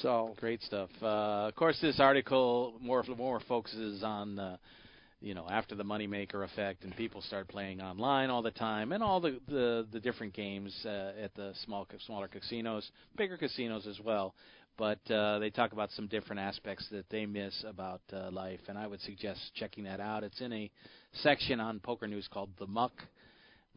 [0.00, 0.90] So Great stuff.
[1.00, 4.56] Uh, of course, this article more more focuses on uh,
[5.22, 9.02] you know after the moneymaker effect, and people start playing online all the time, and
[9.02, 13.98] all the the, the different games uh, at the small smaller casinos, bigger casinos as
[14.00, 14.34] well.
[14.78, 18.78] But uh, they talk about some different aspects that they miss about uh, life, and
[18.78, 20.24] I would suggest checking that out.
[20.24, 20.70] It's in a
[21.22, 22.92] section on Poker News called "The Muck."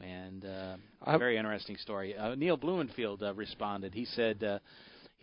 [0.01, 2.17] And uh, I- very interesting story.
[2.17, 3.93] Uh, Neil Blumenfield uh, responded.
[3.93, 4.59] He said, uh,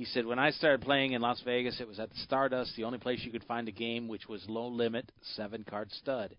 [0.03, 2.83] he said, when I started playing in Las Vegas, it was at the Stardust, the
[2.83, 6.35] only place you could find a game which was low limit, seven card stud.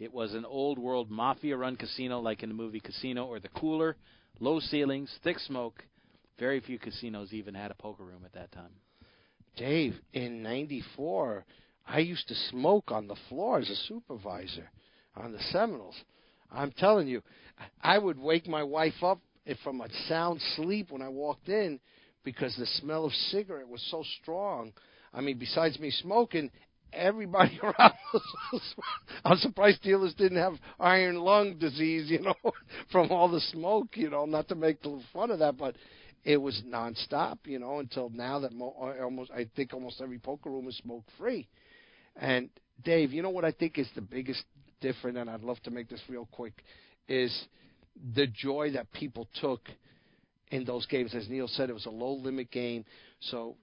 [0.00, 3.46] It was an old world mafia run casino like in the movie Casino or The
[3.50, 3.96] Cooler,
[4.40, 5.84] low ceilings, thick smoke.
[6.36, 8.72] Very few casinos even had a poker room at that time.
[9.56, 11.44] Dave, in '94,
[11.86, 14.68] I used to smoke on the floor as a supervisor
[15.14, 16.02] on the Seminoles.
[16.50, 17.22] I'm telling you,
[17.80, 19.20] I would wake my wife up
[19.62, 21.78] from a sound sleep when I walked in
[22.24, 24.72] because the smell of cigarette was so strong.
[25.12, 26.50] I mean, besides me smoking,
[26.92, 27.94] everybody around
[28.52, 28.74] was.
[29.24, 32.34] I'm surprised dealers didn't have iron lung disease, you know,
[32.92, 33.96] from all the smoke.
[33.96, 34.78] You know, not to make
[35.12, 35.76] fun of that, but
[36.24, 40.50] it was nonstop, you know, until now that mo- almost I think almost every poker
[40.50, 41.48] room is smoke free.
[42.16, 42.50] And
[42.84, 44.44] Dave, you know what I think is the biggest
[44.80, 46.62] difference, and I'd love to make this real quick,
[47.08, 47.46] is
[48.14, 49.60] the joy that people took
[50.50, 51.14] in those games.
[51.14, 52.84] As Neil said, it was a low limit game,
[53.20, 53.56] so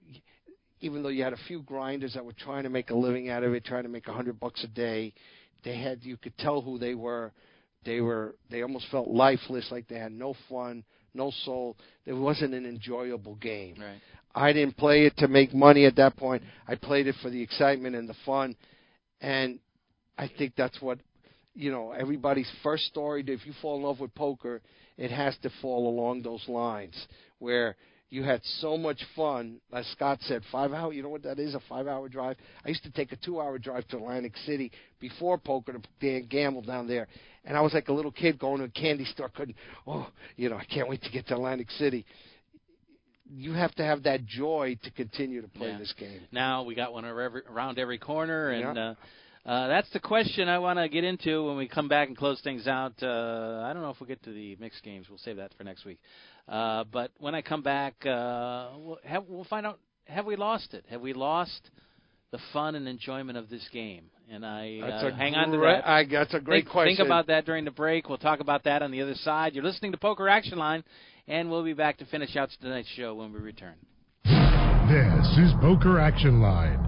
[0.80, 3.42] even though you had a few grinders that were trying to make a living out
[3.42, 5.12] of it, trying to make a hundred bucks a day,
[5.64, 7.32] they had you could tell who they were.
[7.84, 10.84] They were they almost felt lifeless, like they had no fun,
[11.14, 11.76] no soul.
[12.06, 13.76] It wasn't an enjoyable game.
[13.80, 14.00] Right.
[14.34, 16.42] I didn't play it to make money at that point.
[16.66, 18.56] I played it for the excitement and the fun,
[19.20, 19.58] and
[20.16, 20.98] I think that's what
[21.54, 21.92] you know.
[21.92, 23.24] Everybody's first story.
[23.26, 24.60] If you fall in love with poker,
[24.98, 27.06] it has to fall along those lines
[27.38, 27.76] where
[28.10, 29.60] you had so much fun.
[29.72, 30.92] As Scott said, five hour.
[30.92, 31.54] You know what that is?
[31.54, 32.36] A five hour drive.
[32.64, 36.62] I used to take a two hour drive to Atlantic City before poker to gamble
[36.62, 37.06] down there,
[37.44, 39.28] and I was like a little kid going to a candy store.
[39.28, 39.56] Couldn't.
[39.86, 42.04] Oh, you know, I can't wait to get to Atlantic City.
[43.30, 45.78] You have to have that joy to continue to play Yeah.
[45.78, 46.22] this game.
[46.32, 48.90] Now we got one around every corner, and Yeah.
[48.90, 48.94] uh,
[49.48, 52.40] uh, that's the question I want to get into when we come back and close
[52.42, 52.92] things out.
[53.02, 55.06] Uh, I don't know if we'll get to the mixed games.
[55.08, 55.98] We'll save that for next week.
[56.46, 60.74] Uh, but when I come back, uh, we'll, have, we'll find out: have we lost
[60.74, 60.84] it?
[60.90, 61.70] Have we lost
[62.30, 64.04] the fun and enjoyment of this game?
[64.30, 65.88] And I That's uh, a hang on to great- that.
[65.88, 66.96] I- that's a great think, question.
[66.96, 68.10] Think about that during the break.
[68.10, 69.54] We'll talk about that on the other side.
[69.54, 70.84] You're listening to Poker Action Line,
[71.26, 73.76] and we'll be back to finish out tonight's show when we return.
[74.24, 76.87] This is Poker Action Line.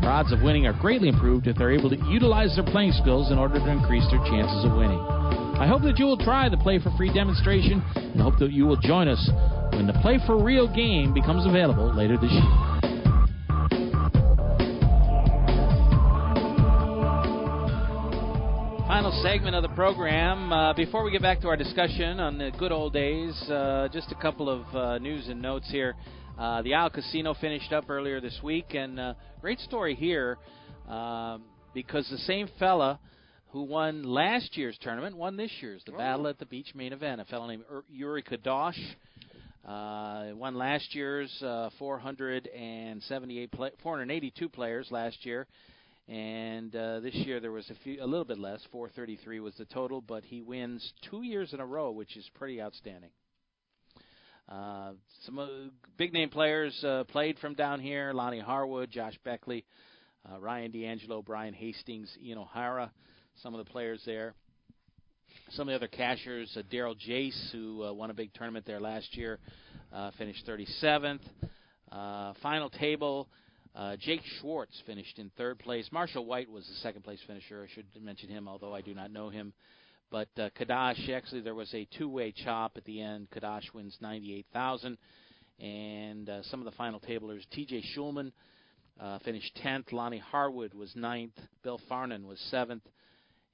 [0.00, 3.30] Their odds of winning are greatly improved if they're able to utilize their playing skills
[3.30, 5.00] in order to increase their chances of winning.
[5.60, 8.64] I hope that you will try the Play for Free demonstration and hope that you
[8.64, 9.28] will join us
[9.74, 12.42] when the Play for Real game becomes available later this year.
[18.88, 20.50] Final segment of the program.
[20.50, 24.10] Uh, before we get back to our discussion on the good old days, uh, just
[24.12, 25.94] a couple of uh, news and notes here.
[26.38, 30.38] Uh, the Isle Casino finished up earlier this week, and uh, great story here
[30.88, 31.42] um,
[31.74, 32.98] because the same fella
[33.52, 37.20] who won last year's tournament won this year's, the Battle at the Beach main event.
[37.20, 38.78] A fellow named Ur- Yuri Kadosh
[39.66, 45.46] uh, won last year's uh, 478 play- 482 players last year.
[46.08, 48.60] And uh, this year there was a few, a little bit less.
[48.72, 52.60] 433 was the total, but he wins two years in a row, which is pretty
[52.60, 53.10] outstanding.
[54.48, 54.92] Uh,
[55.24, 55.46] some uh,
[55.96, 59.64] big name players uh, played from down here: Lonnie Harwood, Josh Beckley,
[60.28, 62.90] uh, Ryan D'Angelo, Brian Hastings, Ian O'Hara.
[63.42, 64.34] Some of the players there.
[65.52, 68.80] Some of the other cashers: uh, Daryl Jace, who uh, won a big tournament there
[68.80, 69.38] last year,
[69.94, 71.20] uh, finished 37th.
[71.90, 73.28] Uh, final table.
[73.74, 75.88] Uh, Jake Schwartz finished in third place.
[75.90, 77.66] Marshall White was the second place finisher.
[77.66, 79.54] I should mention him, although I do not know him.
[80.10, 83.28] But uh, Kadash, actually, there was a two-way chop at the end.
[83.30, 84.98] Kadash wins 98,000,
[85.58, 87.84] and uh, some of the final tablers: T.J.
[87.96, 88.32] Schulman
[89.00, 89.92] uh, finished 10th.
[89.92, 91.32] Lonnie Harwood was 9th.
[91.62, 92.82] Bill Farnan was 7th,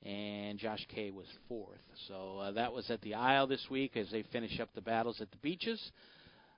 [0.07, 1.67] and Josh Kay was 4th.
[2.09, 5.21] So uh, that was at the Isle this week as they finish up the battles
[5.21, 5.81] at the beaches.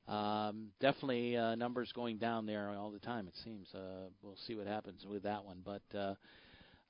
[0.06, 3.26] um, definitely uh, numbers going down there all the time.
[3.26, 3.66] It seems.
[3.74, 5.98] Uh, we'll see what happens with that one, but.
[5.98, 6.14] Uh,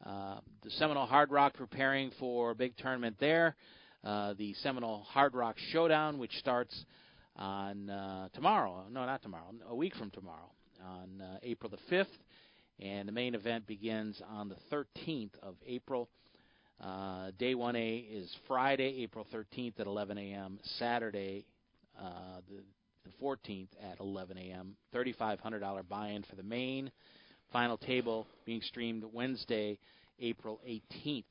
[0.07, 3.57] uh, the Seminole Hard Rock preparing for a big tournament there.
[4.05, 6.85] Uh, the Seminole Hard Rock Showdown, which starts
[7.35, 8.85] on uh, tomorrow.
[8.91, 9.53] No, not tomorrow.
[9.69, 10.51] A week from tomorrow,
[10.85, 12.07] on uh, April the 5th.
[12.81, 16.09] And the main event begins on the 13th of April.
[16.81, 20.61] Uh, day 1A is Friday, April 13th at 11 a.m.
[20.79, 21.45] Saturday,
[22.01, 22.63] uh, the,
[23.05, 24.77] the 14th at 11 a.m.
[24.95, 26.91] $3,500 buy-in for the main.
[27.53, 29.77] Final table being streamed Wednesday,
[30.21, 31.25] April 18th,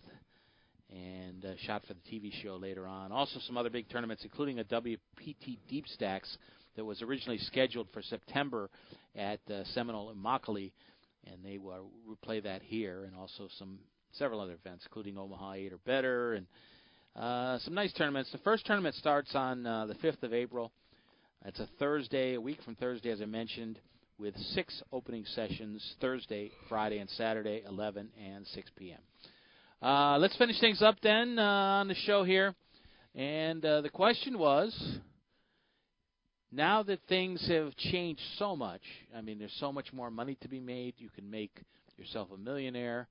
[0.90, 3.14] and uh, shot for the TV show later on.
[3.14, 6.38] Also, some other big tournaments, including a WPT Deep Stacks
[6.76, 8.70] that was originally scheduled for September
[9.16, 10.74] at uh, Seminole and Immokalee,
[11.26, 13.80] and they will replay that here, and also some
[14.18, 16.46] several other events, including Omaha 8 or better, and
[17.16, 18.32] uh, some nice tournaments.
[18.32, 20.72] The first tournament starts on uh, the 5th of April.
[21.46, 23.80] It's a Thursday, a week from Thursday, as I mentioned
[24.20, 29.00] with six opening sessions Thursday, Friday, and Saturday, 11 and 6 p.m.
[29.82, 32.56] Uh, let's finish things up then uh, on the show here.
[33.14, 34.76] And uh, the question was
[36.52, 38.82] now that things have changed so much,
[39.16, 40.96] I mean, there's so much more money to be made.
[40.98, 41.62] You can make
[41.98, 43.08] yourself a millionaire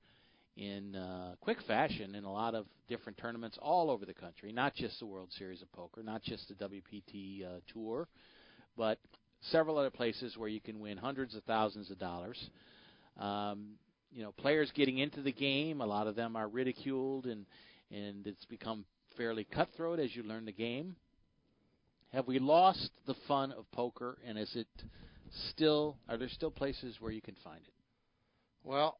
[0.57, 4.73] in uh, quick fashion in a lot of different tournaments all over the country, not
[4.73, 8.07] just the World Series of Poker, not just the WPT uh, Tour,
[8.75, 8.97] but
[9.51, 12.49] several other places where you can win hundreds of thousands of dollars.
[13.19, 13.75] Um,
[14.11, 17.45] you know, players getting into the game, a lot of them are ridiculed, and
[17.91, 18.83] and it's become
[19.15, 20.95] fairly cutthroat as you learn the game.
[22.13, 24.67] Have we lost the fun of poker, and is it
[25.49, 25.97] still?
[26.09, 27.73] Are there still places where you can find it?
[28.63, 28.97] Well,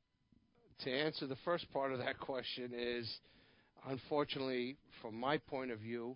[0.84, 3.10] to answer the first part of that question is,
[3.88, 6.16] unfortunately, from my point of view,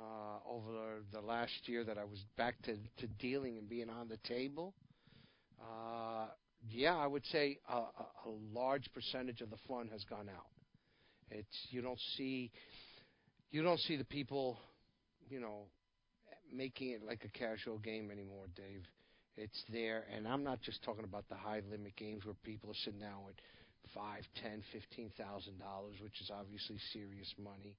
[0.00, 4.08] uh, over the last year that I was back to, to dealing and being on
[4.08, 4.74] the table,
[5.60, 6.26] uh,
[6.68, 10.46] yeah, I would say a, a, large percentage of the fun has gone out.
[11.30, 12.50] It's you don't see
[13.50, 14.58] you don't see the people,
[15.28, 15.64] you know,
[16.52, 18.84] making it like a casual game anymore, Dave.
[19.36, 22.80] It's there, and I'm not just talking about the high limit games where people are
[22.84, 23.36] sitting down with
[23.94, 27.76] five, ten, fifteen thousand dollars, which is obviously serious money.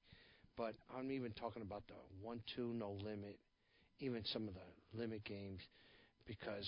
[0.57, 3.39] But I'm even talking about the one two no limit,
[3.99, 5.61] even some of the limit games,
[6.25, 6.67] because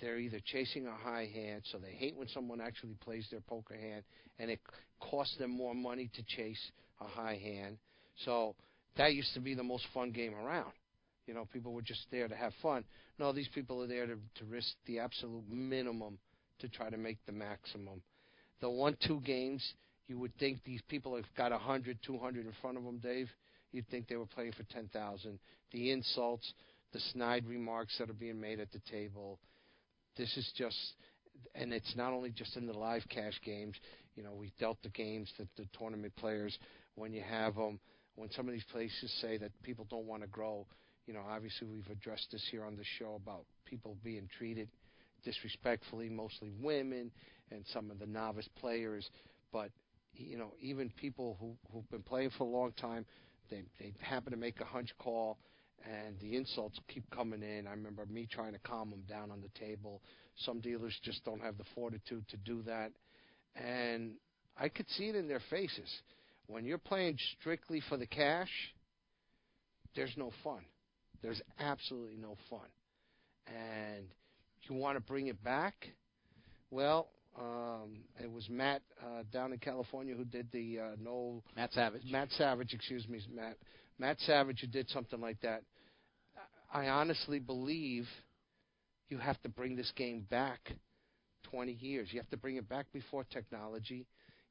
[0.00, 3.76] they're either chasing a high hand, so they hate when someone actually plays their poker
[3.76, 4.02] hand,
[4.38, 4.60] and it
[5.00, 6.60] costs them more money to chase
[7.00, 7.78] a high hand.
[8.24, 8.56] So
[8.96, 10.72] that used to be the most fun game around.
[11.26, 12.84] You know, people were just there to have fun.
[13.18, 16.18] No, these people are there to, to risk the absolute minimum
[16.60, 18.02] to try to make the maximum.
[18.60, 19.62] The one-two games,
[20.06, 23.28] you would think these people have got 100, 200 in front of them, Dave.
[23.72, 25.38] You'd think they were playing for 10,000.
[25.72, 26.52] The insults,
[26.92, 29.38] the snide remarks that are being made at the table.
[30.16, 30.76] This is just,
[31.54, 33.74] and it's not only just in the live cash games.
[34.14, 36.56] You know, we've dealt the games that the tournament players,
[36.94, 37.80] when you have them,
[38.14, 40.66] when some of these places say that people don't want to grow,
[41.06, 44.68] you know, obviously we've addressed this here on the show about people being treated
[45.24, 47.10] disrespectfully, mostly women
[47.50, 49.08] and some of the novice players.
[49.52, 49.70] But
[50.12, 53.04] you know, even people who who've been playing for a long time,
[53.50, 55.38] they they happen to make a hunch call,
[55.84, 57.66] and the insults keep coming in.
[57.66, 60.02] I remember me trying to calm them down on the table.
[60.44, 62.92] Some dealers just don't have the fortitude to do that,
[63.56, 64.12] and
[64.56, 65.90] I could see it in their faces.
[66.46, 68.50] When you're playing strictly for the cash,
[69.96, 70.64] there's no fun.
[71.22, 72.68] There's absolutely no fun.
[73.46, 74.06] And
[74.68, 75.74] you want to bring it back?
[76.70, 77.08] Well,
[77.38, 82.02] um, it was Matt uh, down in California who did the uh, no Matt Savage.
[82.10, 83.56] Matt Savage, excuse me, Matt.
[83.98, 85.62] Matt Savage who did something like that.
[86.72, 88.06] I honestly believe
[89.08, 90.72] you have to bring this game back
[91.50, 92.08] 20 years.
[92.10, 94.06] You have to bring it back before technology.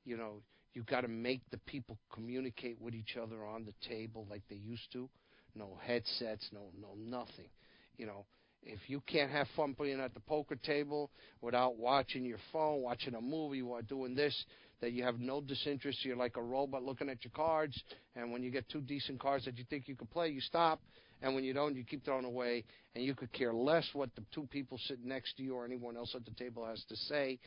[0.06, 0.42] You know,
[0.74, 4.56] you've got to make the people communicate with each other on the table like they
[4.56, 5.10] used to.
[5.56, 7.50] No headsets, no no nothing.
[7.98, 8.26] You know,
[8.66, 11.10] if you can't have fun playing at the poker table
[11.42, 14.46] without watching your phone, watching a movie, while doing this,
[14.82, 17.82] that you have no disinterest, you're like a robot looking at your cards,
[18.16, 20.82] and when you get two decent cards that you think you can play, you stop,
[21.22, 24.24] and when you don't, you keep throwing away, and you could care less what the
[24.34, 27.40] two people sitting next to you or anyone else at the table has to say.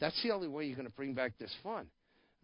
[0.00, 1.86] That's the only way you're going to bring back this fun.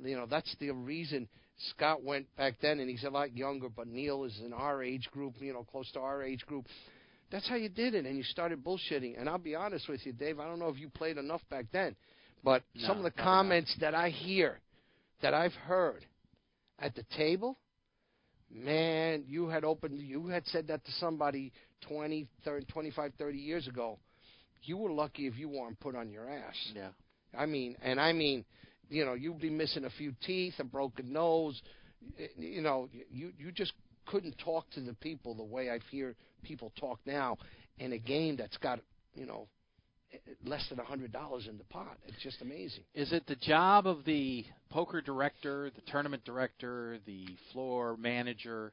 [0.02, 1.28] You know, that's the reason
[1.70, 5.08] Scott went back then, and he's a lot younger, but Neil is in our age
[5.12, 6.66] group, you know, close to our age group.
[7.32, 9.18] That's how you did it, and you started bullshitting.
[9.18, 10.38] And I'll be honest with you, Dave.
[10.38, 11.96] I don't know if you played enough back then,
[12.44, 14.60] but no, some of the comments that I hear,
[15.22, 16.04] that I've heard
[16.78, 17.56] at the table,
[18.52, 21.52] man, you had opened, you had said that to somebody
[21.88, 23.98] 20, 30, 25, 30 years ago.
[24.64, 26.54] You were lucky if you weren't put on your ass.
[26.74, 26.90] Yeah.
[27.36, 28.44] I mean, and I mean,
[28.90, 31.60] you know, you'd be missing a few teeth, a broken nose.
[32.18, 33.72] Eh, you know, you you just
[34.07, 37.38] couldn't talk to the people the way I hear people talk now
[37.78, 38.80] in a game that's got,
[39.14, 39.48] you know,
[40.44, 41.96] less than a hundred dollars in the pot.
[42.07, 42.84] It's just amazing.
[42.94, 48.72] Is it the job of the poker director, the tournament director, the floor manager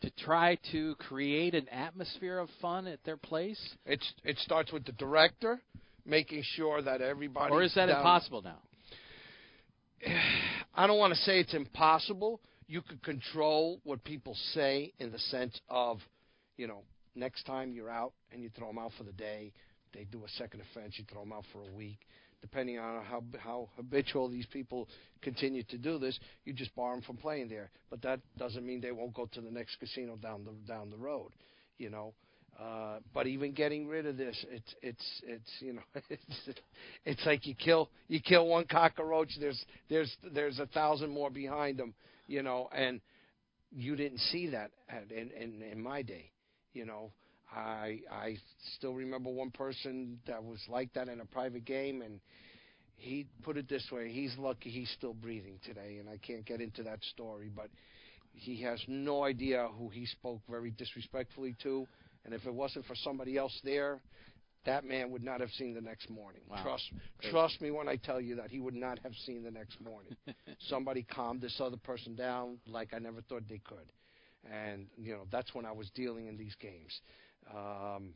[0.00, 3.60] to try to create an atmosphere of fun at their place?
[3.86, 5.60] It's it starts with the director
[6.04, 7.52] making sure that everybody.
[7.52, 8.58] Or is that down, impossible now?
[10.74, 12.40] I don't want to say it's impossible.
[12.66, 15.98] You could control what people say in the sense of,
[16.56, 16.82] you know,
[17.14, 19.52] next time you're out and you throw them out for the day,
[19.92, 21.98] they do a second offense, you throw them out for a week.
[22.40, 24.88] Depending on how how habitual these people
[25.20, 27.70] continue to do this, you just bar them from playing there.
[27.88, 30.96] But that doesn't mean they won't go to the next casino down the down the
[30.96, 31.30] road.
[31.78, 32.14] You know,
[32.60, 36.58] uh, but even getting rid of this, it's it's it's you know it's
[37.04, 39.30] it's like you kill you kill one cockroach.
[39.38, 41.94] There's there's there's a thousand more behind them.
[42.26, 43.00] You know, and
[43.70, 46.30] you didn't see that at, in, in in my day.
[46.72, 47.12] You know,
[47.54, 48.36] I I
[48.76, 52.20] still remember one person that was like that in a private game, and
[52.96, 56.60] he put it this way: he's lucky he's still breathing today, and I can't get
[56.60, 57.68] into that story, but
[58.32, 61.86] he has no idea who he spoke very disrespectfully to
[62.24, 64.00] and if it wasn't for somebody else there,
[64.64, 66.42] that man would not have seen the next morning.
[66.48, 66.62] Wow.
[66.62, 66.84] Trust
[67.30, 70.16] trust me when I tell you that he would not have seen the next morning.
[70.68, 73.90] somebody calmed this other person down like I never thought they could.
[74.50, 77.00] And you know, that's when I was dealing in these games.
[77.54, 78.14] Um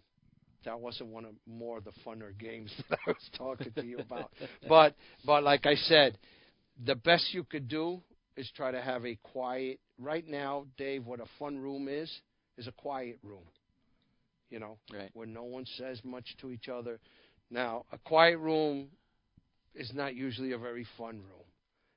[0.65, 3.99] that wasn't one of more of the funner games that I was talking to you
[3.99, 4.31] about.
[4.69, 4.95] but
[5.25, 6.19] but like I said,
[6.85, 8.01] the best you could do
[8.37, 12.11] is try to have a quiet right now, Dave, what a fun room is,
[12.59, 13.45] is a quiet room
[14.51, 15.11] you know, right.
[15.13, 16.99] where no one says much to each other.
[17.51, 18.89] Now, a quiet room
[19.75, 21.47] is not usually a very fun room.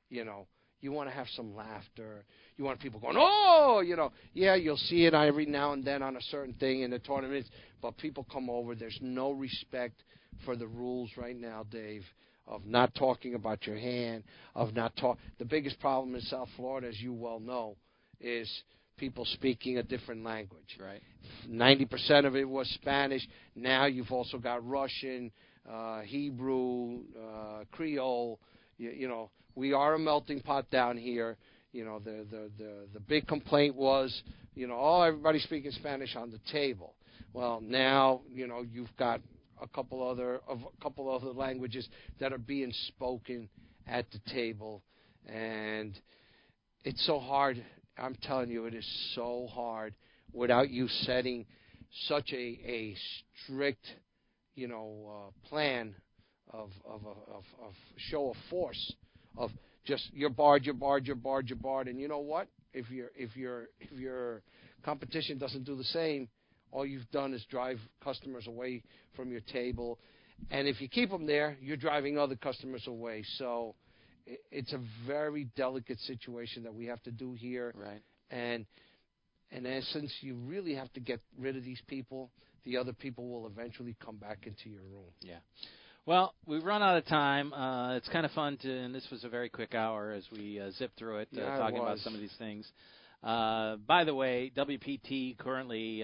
[0.10, 0.47] You know,
[0.82, 2.24] you want to have some laughter.
[2.58, 6.02] You want people going, oh, you know, yeah, you'll see it every now and then
[6.02, 7.50] on a certain thing in the tournaments,
[7.82, 8.76] but people come over.
[8.76, 10.04] There's no respect
[10.45, 12.04] for the rules right now, Dave,
[12.47, 14.24] of not talking about your hand,
[14.56, 15.18] of not talk.
[15.38, 17.76] The biggest problem in South Florida, as you well know,
[18.20, 18.50] is
[19.00, 20.78] people speaking a different language.
[20.80, 21.02] Right.
[21.47, 23.28] Ninety percent of it was Spanish.
[23.56, 25.32] Now you've also got Russian,
[25.70, 28.39] uh, Hebrew, uh, Creole.
[28.78, 31.38] You, you know, we are a melting pot down here.
[31.72, 34.24] You know, the the the the big complaint was,
[34.56, 36.95] you know, oh, everybody's speaking Spanish on the table.
[37.34, 39.22] Well, now you know you've got
[39.62, 41.88] a couple other of a couple other languages
[42.20, 43.50] that are being spoken
[43.88, 44.84] at the table,
[45.28, 45.97] and
[46.84, 47.64] it's so hard
[48.00, 48.86] I'm telling you, it is
[49.16, 49.93] so hard
[50.34, 51.45] without you setting
[52.08, 52.95] such a a
[53.43, 53.86] strict,
[54.56, 55.95] you know, uh, plan
[56.52, 58.93] of of of of show of force
[59.38, 59.52] of
[59.86, 62.47] just you're barred, you're barred, you're barred, you're barred, and you know what?
[62.74, 64.41] If your if your if your
[64.84, 66.30] competition doesn't do the same,
[66.72, 68.84] all you've done is drive customers away
[69.16, 70.00] from your table,
[70.52, 73.24] and if you keep them there, you're driving other customers away.
[73.38, 73.76] So
[74.51, 77.73] it's a very delicate situation that we have to do here.
[77.75, 78.01] Right.
[78.30, 78.65] And
[79.51, 82.32] in essence, you really have to get rid of these people.
[82.65, 85.11] The other people will eventually come back into your room.
[85.21, 85.38] Yeah.
[86.05, 87.53] Well, we've run out of time.
[87.53, 90.59] Uh, it's kind of fun to, and this was a very quick hour as we
[90.59, 92.67] uh, zip through it, uh, yeah, talking it about some of these things.
[93.23, 96.03] Uh, by the way, WPT currently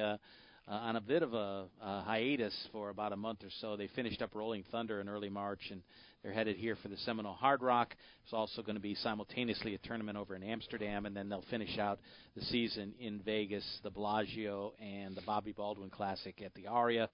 [0.68, 3.76] uh, on a bit of a, a hiatus for about a month or so.
[3.76, 5.82] They finished up Rolling Thunder in early March, and
[6.24, 7.96] they're headed here for the Seminole Hard Rock.
[8.24, 11.78] There's also going to be simultaneously a tournament over in Amsterdam, and then they'll finish
[11.78, 12.00] out
[12.36, 17.10] the season in Vegas, the Bellagio, and the Bobby Baldwin Classic at the Aria.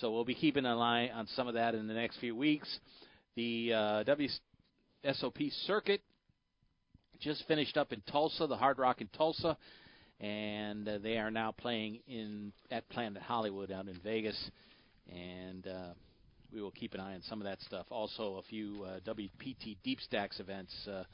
[0.00, 2.68] So we'll be keeping an eye on some of that in the next few weeks.
[3.34, 4.04] The uh,
[5.04, 6.02] WSOP circuit
[7.18, 9.56] just finished up in Tulsa, the Hard Rock in Tulsa,
[10.20, 14.50] and uh, they are now playing in at Planet Hollywood out in Vegas,
[15.10, 15.94] and uh,
[16.52, 17.86] we will keep an eye on some of that stuff.
[17.90, 21.04] Also, a few uh, WPT Deep Stacks events uh,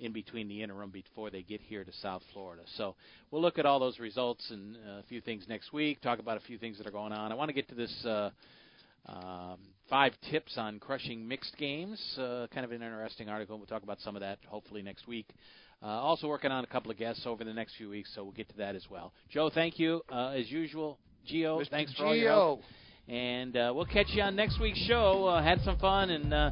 [0.00, 2.62] in between the interim before they get here to South Florida.
[2.76, 2.94] So
[3.30, 6.00] we'll look at all those results and uh, a few things next week.
[6.00, 7.32] Talk about a few things that are going on.
[7.32, 8.04] I want to get to this.
[8.04, 8.30] Uh,
[9.06, 9.58] um,
[9.90, 12.00] five tips on crushing mixed games.
[12.16, 13.58] Uh, kind of an interesting article.
[13.58, 15.26] We'll talk about some of that hopefully next week.
[15.82, 18.32] Uh, also working on a couple of guests over the next few weeks, so we'll
[18.32, 19.12] get to that as well.
[19.30, 20.98] Joe, thank you uh, as usual.
[21.26, 21.70] Geo, Mr.
[21.70, 22.06] thanks for Geo.
[22.06, 22.60] all your help.
[23.08, 25.26] And uh, we'll catch you on next week's show.
[25.26, 26.50] Uh, had some fun, and uh,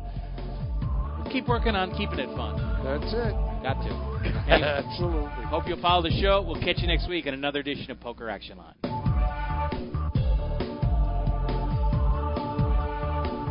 [1.23, 2.57] we'll keep working on keeping it fun.
[2.83, 3.35] That's it.
[3.63, 4.11] Got to.
[4.51, 5.29] Hey, Absolutely.
[5.47, 6.43] hope you'll follow the show.
[6.43, 9.00] We'll catch you next week on another edition of Poker Action Line.